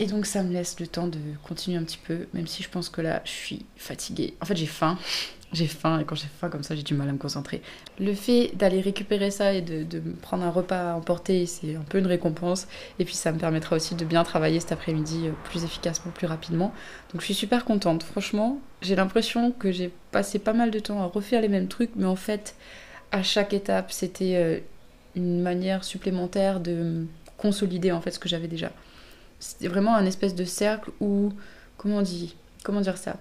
Et 0.01 0.07
donc 0.07 0.27
ça 0.27 0.43
me 0.43 0.53
laisse 0.53 0.81
le 0.81 0.87
temps 0.87 1.07
de 1.07 1.19
continuer 1.45 1.79
un 1.79 1.85
petit 1.85 2.01
peu, 2.05 2.27
même 2.35 2.47
si 2.47 2.63
je 2.63 2.69
pense 2.69 2.89
que 2.89 3.01
là, 3.01 3.23
je 3.25 3.31
suis 3.31 3.67
fatiguée. 3.77 4.35
En 4.41 4.45
fait, 4.45 4.57
j'ai 4.57 4.67
faim 4.67 4.99
j'ai 5.55 5.67
faim 5.67 6.01
et 6.01 6.05
quand 6.05 6.17
j'ai 6.17 6.27
faim 6.41 6.49
comme 6.49 6.63
ça 6.63 6.75
j'ai 6.75 6.83
du 6.83 6.95
mal 6.95 7.09
à 7.09 7.13
me 7.13 7.19
concentrer. 7.19 7.63
Le 7.99 8.13
fait 8.15 8.51
d'aller 8.55 8.81
récupérer 8.81 9.31
ça 9.31 9.55
et 9.55 9.63
de, 9.63 10.01
prendre 10.21 10.45
un 10.45 10.51
repas 10.51 10.93
à 10.93 10.95
emporter, 10.95 11.47
c'est 11.47 11.77
un 11.77 11.83
peu 11.83 11.99
une 11.99 12.07
récompense 12.07 12.67
et 12.99 13.05
puis 13.05 13.15
ça 13.15 13.33
me 13.33 13.39
permettra 13.39 13.77
aussi 13.77 13.95
de 13.95 14.05
bien 14.05 14.25
travailler 14.25 14.61
cet 14.61 14.73
après-midi 14.73 15.29
euh, 15.29 15.33
plus 15.45 15.65
efficacement, 15.65 16.13
plus 16.13 16.27
rapidement. 16.27 16.73
Donc 17.13 17.21
je 17.21 17.27
suis 17.27 17.35
super 17.35 17.65
contente. 17.65 18.03
Franchement, 18.03 18.59
j'ai 18.83 18.97
l'impression 18.97 19.53
que 19.53 19.71
j'ai 19.71 19.93
passé 20.11 20.39
pas 20.39 20.53
mal 20.53 20.71
de 20.71 20.79
temps 20.79 21.01
à 21.03 21.07
refaire 21.07 21.41
les 21.41 21.49
mêmes 21.49 21.69
trucs, 21.69 21.91
mais 21.97 22.07
en 22.07 22.17
fait, 22.17 22.57
à 23.13 23.23
chaque 23.23 23.53
étape, 23.53 23.93
c'était 23.93 24.35
euh, 24.37 24.59
une 25.15 25.41
manière 25.41 25.85
supplémentaire 25.85 26.61
de 26.61 27.07
consolider 27.37 27.93
en 27.93 28.01
fait 28.01 28.11
ce 28.11 28.19
que 28.19 28.29
j'avais 28.29 28.49
déjà. 28.49 28.73
C'était 29.45 29.69
vraiment 29.69 29.95
un 29.95 30.07
espèce 30.07 30.35
de 30.35 30.47
cercle 30.47 30.91
où 31.01 31.31
comment 31.77 31.99
on 31.99 32.03
dit 32.03 32.35
Comment 32.63 32.81
dire 32.81 32.97
ça? 32.97 33.19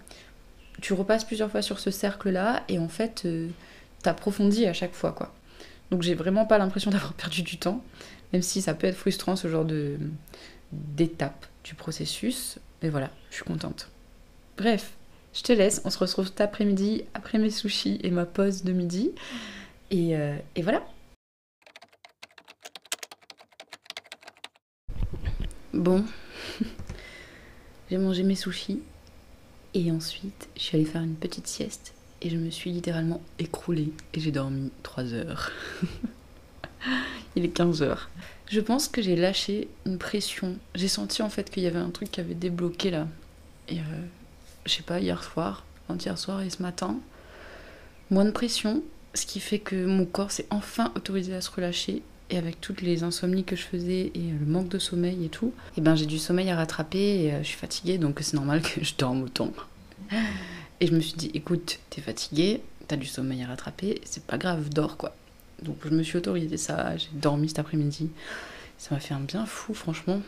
Tu 0.82 0.94
repasses 0.94 1.26
plusieurs 1.26 1.52
fois 1.52 1.62
sur 1.62 1.80
ce 1.80 1.92
cercle-là 1.92 2.64
et 2.70 2.80
en 2.80 2.88
fait, 2.88 3.24
euh, 3.26 3.50
t'approfondis 4.04 4.66
à 4.66 4.72
chaque 4.72 4.94
fois, 4.94 5.12
quoi. 5.12 5.34
Donc 5.92 6.02
j'ai 6.02 6.16
vraiment 6.16 6.46
pas 6.46 6.58
l'impression 6.58 6.92
d'avoir 6.92 7.12
perdu 7.12 7.42
du 7.42 7.58
temps, 7.58 7.84
même 8.32 8.42
si 8.42 8.62
ça 8.62 8.74
peut 8.74 8.88
être 8.88 8.96
frustrant 8.96 9.36
ce 9.36 9.50
genre 9.50 9.66
d'étape 10.72 11.46
du 11.66 11.76
processus. 11.76 12.58
Mais 12.82 12.88
voilà, 12.88 13.10
je 13.30 13.36
suis 13.36 13.44
contente. 13.44 13.90
Bref, 14.58 14.94
je 15.34 15.42
te 15.42 15.52
laisse. 15.52 15.82
On 15.84 15.90
se 15.90 15.98
retrouve 15.98 16.28
cet 16.28 16.40
après-midi 16.40 17.04
après 17.14 17.38
mes 17.38 17.50
sushis 17.50 18.00
et 18.02 18.12
ma 18.12 18.26
pause 18.26 18.64
de 18.64 18.72
midi. 18.72 19.12
Et, 19.92 20.16
euh, 20.16 20.38
et 20.56 20.62
voilà. 20.62 20.86
Bon, 25.74 26.06
j'ai 27.90 27.98
mangé 27.98 28.22
mes 28.22 28.36
sushis 28.36 28.80
et 29.74 29.92
ensuite 29.92 30.48
je 30.56 30.62
suis 30.62 30.78
allée 30.78 30.86
faire 30.86 31.02
une 31.02 31.16
petite 31.16 31.48
sieste 31.48 31.94
et 32.22 32.30
je 32.30 32.38
me 32.38 32.52
suis 32.52 32.72
littéralement 32.72 33.22
écroulée 33.40 33.92
et 34.14 34.20
j'ai 34.20 34.32
dormi 34.32 34.72
3 34.84 35.14
heures. 35.14 35.52
Il 37.36 37.44
est 37.44 37.50
15 37.50 37.82
heures. 37.82 38.12
Je 38.48 38.60
pense 38.60 38.88
que 38.88 39.02
j'ai 39.02 39.16
lâché 39.16 39.68
une 39.88 39.98
pression. 39.98 40.58
J'ai 40.76 40.88
senti 40.88 41.24
en 41.24 41.30
fait 41.30 41.50
qu'il 41.50 41.64
y 41.64 41.68
avait 41.68 41.80
un 41.80 41.90
truc 41.90 42.12
qui 42.12 42.20
avait 42.20 42.36
débloqué 42.36 42.92
là. 42.92 43.08
Et 43.68 43.80
euh, 43.80 44.06
je 44.66 44.74
sais 44.74 44.84
pas, 44.84 45.00
hier 45.00 45.24
soir, 45.24 45.66
hier 45.90 46.18
soir 46.20 46.42
et 46.42 46.52
ce 46.52 46.62
matin, 46.62 47.00
moins 48.12 48.26
de 48.26 48.32
pression, 48.32 48.84
ce 49.16 49.26
qui 49.26 49.40
fait 49.40 49.60
que 49.60 49.88
mon 49.88 50.06
corps 50.06 50.32
s'est 50.32 50.46
enfin 50.52 50.92
autorisé 50.96 51.34
à 51.34 51.42
se 51.42 51.50
relâcher. 51.50 52.04
Et 52.34 52.38
avec 52.40 52.60
toutes 52.60 52.82
les 52.82 53.04
insomnies 53.04 53.44
que 53.44 53.56
je 53.56 53.62
faisais 53.62 54.12
et 54.16 54.32
le 54.40 54.48
manque 54.48 54.68
de 54.68 54.80
sommeil 54.80 55.24
et 55.24 55.30
tout, 55.30 55.54
et 55.56 55.78
eh 55.78 55.82
ben 55.82 55.94
j'ai 55.94 56.08
du 56.08 56.18
sommeil 56.18 56.50
à 56.50 56.56
rattraper 56.56 57.26
et 57.26 57.32
euh, 57.32 57.44
je 57.44 57.50
suis 57.50 57.58
fatiguée 57.60 58.00
donc 58.00 58.18
c'est 58.24 58.34
normal 58.34 58.64
que 58.64 58.84
je 58.84 58.96
dorme 58.98 59.22
autant. 59.22 59.52
Et 60.80 60.88
je 60.88 60.96
me 60.96 61.00
suis 61.00 61.14
dit, 61.14 61.30
écoute, 61.36 61.78
t'es 61.92 62.02
fatiguée, 62.02 62.62
t'as 62.88 62.96
du 62.96 63.06
sommeil 63.06 63.44
à 63.44 63.48
rattraper, 63.48 64.02
c'est 64.04 64.24
pas 64.24 64.40
grave, 64.40 64.70
dors 64.70 64.98
quoi. 64.98 65.16
Donc 65.62 65.78
je 65.86 65.90
me 65.90 66.02
suis 66.02 66.18
autorisé 66.18 66.58
ça, 66.58 66.98
j'ai 66.98 67.10
dormi 67.14 67.50
cet 67.50 67.60
après-midi. 67.60 68.10
Ça 68.80 68.96
m'a 68.96 69.00
fait 69.00 69.14
un 69.14 69.20
bien 69.20 69.46
fou, 69.46 69.76
franchement. 69.76 70.20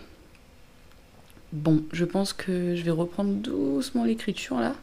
Bon, 1.54 1.84
je 1.91 2.06
pense 2.06 2.34
que 2.34 2.76
je 2.76 2.84
vais 2.84 2.91
reprendre 2.91 3.34
doucement 3.34 4.06
l'écriture 4.06 4.60
là, 4.60 4.76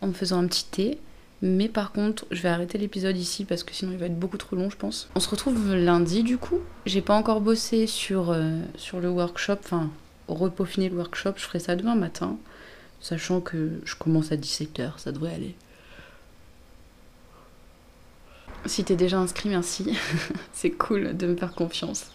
en 0.00 0.08
me 0.08 0.12
faisant 0.14 0.42
un 0.42 0.48
petit 0.48 0.66
thé. 0.68 0.98
Mais 1.42 1.68
par 1.68 1.92
contre, 1.92 2.26
je 2.30 2.42
vais 2.42 2.50
arrêter 2.50 2.76
l'épisode 2.76 3.16
ici 3.16 3.44
parce 3.44 3.64
que 3.64 3.74
sinon 3.74 3.92
il 3.92 3.98
va 3.98 4.06
être 4.06 4.18
beaucoup 4.18 4.36
trop 4.36 4.56
long, 4.56 4.68
je 4.68 4.76
pense. 4.76 5.08
On 5.14 5.20
se 5.20 5.28
retrouve 5.28 5.74
lundi 5.74 6.22
du 6.22 6.36
coup. 6.36 6.58
J'ai 6.84 7.00
pas 7.00 7.14
encore 7.14 7.40
bossé 7.40 7.86
sur, 7.86 8.30
euh, 8.30 8.60
sur 8.76 9.00
le 9.00 9.08
workshop, 9.08 9.58
enfin, 9.64 9.90
repaufiner 10.28 10.90
le 10.90 10.96
workshop. 10.96 11.32
Je 11.36 11.42
ferai 11.42 11.58
ça 11.58 11.76
demain 11.76 11.94
matin, 11.94 12.36
sachant 13.00 13.40
que 13.40 13.80
je 13.84 13.96
commence 13.96 14.32
à 14.32 14.36
17h, 14.36 14.98
ça 14.98 15.12
devrait 15.12 15.34
aller. 15.34 15.54
Si 18.66 18.84
t'es 18.84 18.96
déjà 18.96 19.18
inscrit, 19.18 19.48
merci. 19.48 19.96
c'est 20.52 20.70
cool 20.70 21.16
de 21.16 21.26
me 21.26 21.36
faire 21.36 21.54
confiance. 21.54 22.10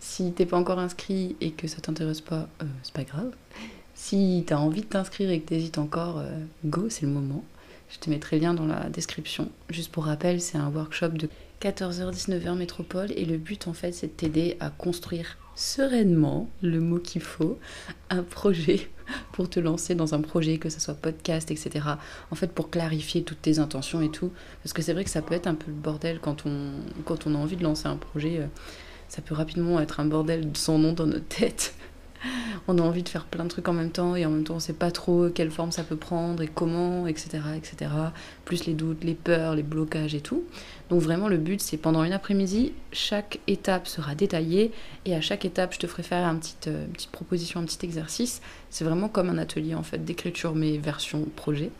Si 0.00 0.32
t'es 0.32 0.44
pas 0.44 0.58
encore 0.58 0.78
inscrit 0.78 1.34
et 1.40 1.52
que 1.52 1.66
ça 1.66 1.80
t'intéresse 1.80 2.20
pas, 2.20 2.46
euh, 2.62 2.66
c'est 2.82 2.92
pas 2.92 3.04
grave. 3.04 3.32
Si 3.94 4.44
t'as 4.46 4.56
envie 4.56 4.82
de 4.82 4.86
t'inscrire 4.86 5.30
et 5.30 5.40
que 5.40 5.48
t'hésites 5.48 5.78
encore, 5.78 6.18
euh, 6.18 6.30
go, 6.66 6.90
c'est 6.90 7.06
le 7.06 7.12
moment. 7.12 7.42
Je 7.94 8.00
te 8.00 8.10
mettrai 8.10 8.38
le 8.38 8.42
lien 8.42 8.54
dans 8.54 8.66
la 8.66 8.88
description. 8.88 9.50
Juste 9.70 9.92
pour 9.92 10.06
rappel, 10.06 10.40
c'est 10.40 10.58
un 10.58 10.68
workshop 10.68 11.10
de 11.10 11.28
14h-19h 11.62 12.56
métropole 12.56 13.12
et 13.12 13.24
le 13.24 13.38
but 13.38 13.68
en 13.68 13.72
fait 13.72 13.92
c'est 13.92 14.08
de 14.08 14.12
t'aider 14.12 14.56
à 14.58 14.68
construire 14.68 15.38
sereinement, 15.54 16.50
le 16.60 16.80
mot 16.80 16.98
qu'il 16.98 17.22
faut, 17.22 17.56
un 18.10 18.24
projet 18.24 18.90
pour 19.32 19.48
te 19.48 19.60
lancer 19.60 19.94
dans 19.94 20.12
un 20.12 20.20
projet, 20.20 20.58
que 20.58 20.68
ce 20.70 20.80
soit 20.80 20.94
podcast, 20.94 21.52
etc. 21.52 21.86
En 22.32 22.34
fait, 22.34 22.48
pour 22.48 22.68
clarifier 22.68 23.22
toutes 23.22 23.42
tes 23.42 23.60
intentions 23.60 24.02
et 24.02 24.10
tout. 24.10 24.32
Parce 24.64 24.72
que 24.72 24.82
c'est 24.82 24.92
vrai 24.92 25.04
que 25.04 25.10
ça 25.10 25.22
peut 25.22 25.34
être 25.34 25.46
un 25.46 25.54
peu 25.54 25.68
le 25.68 25.76
bordel 25.76 26.18
quand 26.20 26.46
on, 26.46 26.72
quand 27.04 27.28
on 27.28 27.36
a 27.36 27.38
envie 27.38 27.56
de 27.56 27.62
lancer 27.62 27.86
un 27.86 27.96
projet. 27.96 28.38
Euh, 28.40 28.46
ça 29.08 29.22
peut 29.22 29.34
rapidement 29.34 29.78
être 29.78 30.00
un 30.00 30.06
bordel 30.06 30.50
sans 30.54 30.78
nom 30.78 30.92
dans 30.92 31.06
notre 31.06 31.28
tête. 31.28 31.74
on 32.68 32.78
a 32.78 32.82
envie 32.82 33.02
de 33.02 33.08
faire 33.08 33.24
plein 33.24 33.44
de 33.44 33.48
trucs 33.48 33.68
en 33.68 33.72
même 33.72 33.90
temps 33.90 34.16
et 34.16 34.24
en 34.26 34.30
même 34.30 34.44
temps 34.44 34.56
on 34.56 34.60
sait 34.60 34.72
pas 34.72 34.90
trop 34.90 35.28
quelle 35.28 35.50
forme 35.50 35.72
ça 35.72 35.84
peut 35.84 35.96
prendre 35.96 36.42
et 36.42 36.48
comment, 36.48 37.06
etc. 37.06 37.40
etc. 37.56 37.90
Plus 38.44 38.66
les 38.66 38.74
doutes, 38.74 39.04
les 39.04 39.14
peurs, 39.14 39.54
les 39.54 39.62
blocages 39.62 40.14
et 40.14 40.20
tout. 40.20 40.44
Donc 40.90 41.00
vraiment 41.00 41.28
le 41.28 41.36
but 41.36 41.60
c'est 41.60 41.76
pendant 41.76 42.04
une 42.04 42.12
après-midi, 42.12 42.72
chaque 42.92 43.40
étape 43.46 43.86
sera 43.86 44.14
détaillée 44.14 44.72
et 45.04 45.14
à 45.14 45.20
chaque 45.20 45.44
étape 45.44 45.74
je 45.74 45.78
te 45.78 45.86
ferai 45.86 46.02
faire 46.02 46.26
euh, 46.28 46.32
une 46.86 46.92
petite 46.92 47.10
proposition, 47.10 47.60
un 47.60 47.64
petit 47.64 47.84
exercice. 47.84 48.40
C'est 48.70 48.84
vraiment 48.84 49.08
comme 49.08 49.28
un 49.28 49.38
atelier 49.38 49.74
en 49.74 49.82
fait 49.82 50.04
d'écriture 50.04 50.54
mais 50.54 50.78
version 50.78 51.26
projet. 51.36 51.70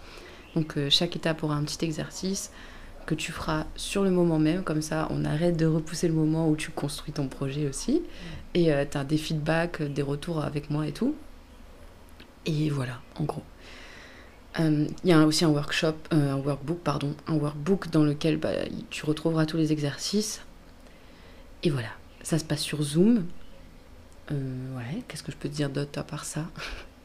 Donc 0.55 0.77
euh, 0.77 0.89
chaque 0.91 1.17
étape 1.17 1.43
aura 1.43 1.57
un 1.57 1.65
petit 1.65 1.85
exercice 1.85 2.51
que 3.07 3.15
tu 3.15 3.33
feras 3.33 3.67
sur 3.77 4.05
le 4.05 4.11
moment 4.11 4.39
même, 4.39 4.63
comme 4.63 4.83
ça 4.83 5.09
on 5.11 5.25
arrête 5.25 5.57
de 5.57 5.67
repousser 5.67 6.09
le 6.09 6.15
moment 6.15 6.49
où 6.49 6.57
tu 6.57 6.71
construis 6.71 7.13
ton 7.13 7.29
projet 7.29 7.69
aussi. 7.69 8.03
Et 8.55 8.73
euh, 8.73 8.85
tu 8.91 8.97
as 8.97 9.05
des 9.05 9.19
feedbacks, 9.19 9.83
des 9.83 10.03
retours 10.03 10.43
avec 10.43 10.71
moi 10.71 10.87
et 10.87 10.93
tout. 10.93 11.15
Et 12.47 12.71
voilà, 12.71 13.01
en 13.17 13.25
gros. 13.25 13.43
Euh, 14.61 14.87
il 15.03 15.11
y 15.11 15.13
a 15.13 15.27
aussi 15.27 15.45
un 15.45 15.49
workshop, 15.49 15.95
euh, 16.13 16.33
un 16.33 16.37
workbook, 16.37 16.79
pardon, 16.79 17.15
un 17.27 17.35
workbook 17.35 17.91
dans 17.91 18.05
lequel 18.05 18.37
bah, 18.37 18.53
tu 18.91 19.05
retrouveras 19.05 19.47
tous 19.47 19.57
les 19.57 19.73
exercices. 19.73 20.43
Et 21.65 21.71
voilà, 21.71 21.89
ça 22.23 22.39
se 22.39 22.45
passe 22.45 22.61
sur 22.61 22.83
Zoom. 22.83 23.25
ouais, 24.31 25.03
qu'est-ce 25.09 25.23
que 25.23 25.33
je 25.33 25.37
peux 25.37 25.49
te 25.49 25.55
dire 25.55 25.71
d'autre 25.71 25.99
à 25.99 26.05
part 26.05 26.25
ça? 26.25 26.47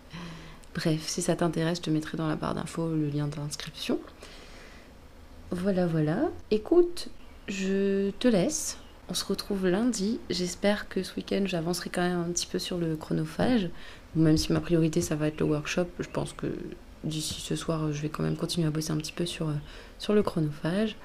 Bref, 0.76 1.02
si 1.08 1.22
ça 1.22 1.36
t'intéresse, 1.36 1.80
je 1.80 1.84
te 1.84 1.90
mettrai 1.90 2.18
dans 2.18 2.28
la 2.28 2.36
barre 2.36 2.54
d'infos 2.54 2.90
le 2.90 3.10
lien 3.10 3.28
d'inscription. 3.28 4.00
Voilà, 5.52 5.88
voilà. 5.88 6.30
Écoute, 6.52 7.10
je 7.48 8.12
te 8.12 8.28
laisse. 8.28 8.78
On 9.10 9.16
se 9.16 9.26
retrouve 9.26 9.68
lundi. 9.68 10.20
J'espère 10.30 10.88
que 10.88 11.02
ce 11.02 11.16
week-end, 11.16 11.42
j'avancerai 11.46 11.90
quand 11.90 12.02
même 12.02 12.20
un 12.20 12.32
petit 12.32 12.46
peu 12.46 12.60
sur 12.60 12.78
le 12.78 12.96
chronophage. 12.96 13.70
Même 14.16 14.38
si 14.38 14.54
ma 14.54 14.60
priorité, 14.60 15.02
ça 15.02 15.16
va 15.16 15.28
être 15.28 15.40
le 15.40 15.48
workshop, 15.48 15.88
je 16.00 16.08
pense 16.08 16.34
que 16.34 16.48
d'ici 17.04 17.42
ce 17.42 17.56
soir, 17.56 17.92
je 17.92 18.02
vais 18.02 18.10
quand 18.10 18.24
même 18.24 18.36
continuer 18.36 18.68
à 18.68 18.72
bosser 18.72 18.92
un 18.92 18.98
petit 18.98 19.12
peu 19.12 19.26
sur, 19.26 19.50
euh, 19.50 20.14
le 20.14 20.24
chronophage. 20.24 20.96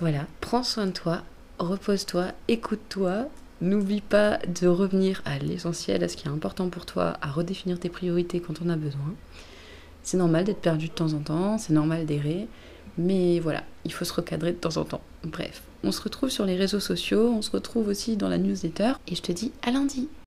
Voilà, 0.00 0.26
prends 0.40 0.62
soin 0.62 0.86
de 0.86 0.92
toi, 0.92 1.22
repose-toi, 1.58 2.26
écoute-toi. 2.48 3.28
N'oublie 3.60 4.00
pas 4.02 4.38
de 4.46 4.68
revenir 4.68 5.20
à 5.24 5.38
l'essentiel, 5.38 6.04
à 6.04 6.08
ce 6.08 6.16
qui 6.16 6.28
est 6.28 6.30
important 6.30 6.68
pour 6.68 6.86
toi, 6.86 7.16
à 7.20 7.30
redéfinir 7.30 7.80
tes 7.80 7.88
priorités 7.88 8.40
quand 8.40 8.62
on 8.64 8.68
a 8.68 8.76
besoin. 8.76 9.14
C'est 10.04 10.16
normal 10.16 10.44
d'être 10.44 10.60
perdu 10.60 10.86
de 10.86 10.92
temps 10.92 11.12
en 11.12 11.18
temps, 11.18 11.58
c'est 11.58 11.72
normal 11.72 12.06
d'errer. 12.06 12.46
Mais 12.98 13.38
voilà, 13.38 13.62
il 13.84 13.92
faut 13.92 14.04
se 14.04 14.12
recadrer 14.12 14.52
de 14.52 14.58
temps 14.58 14.76
en 14.76 14.84
temps. 14.84 15.00
Bref, 15.24 15.62
on 15.84 15.92
se 15.92 16.02
retrouve 16.02 16.30
sur 16.30 16.44
les 16.44 16.56
réseaux 16.56 16.80
sociaux, 16.80 17.32
on 17.32 17.42
se 17.42 17.52
retrouve 17.52 17.88
aussi 17.88 18.16
dans 18.16 18.28
la 18.28 18.38
newsletter 18.38 18.94
et 19.06 19.14
je 19.14 19.22
te 19.22 19.32
dis 19.32 19.52
à 19.62 19.70
lundi. 19.70 20.08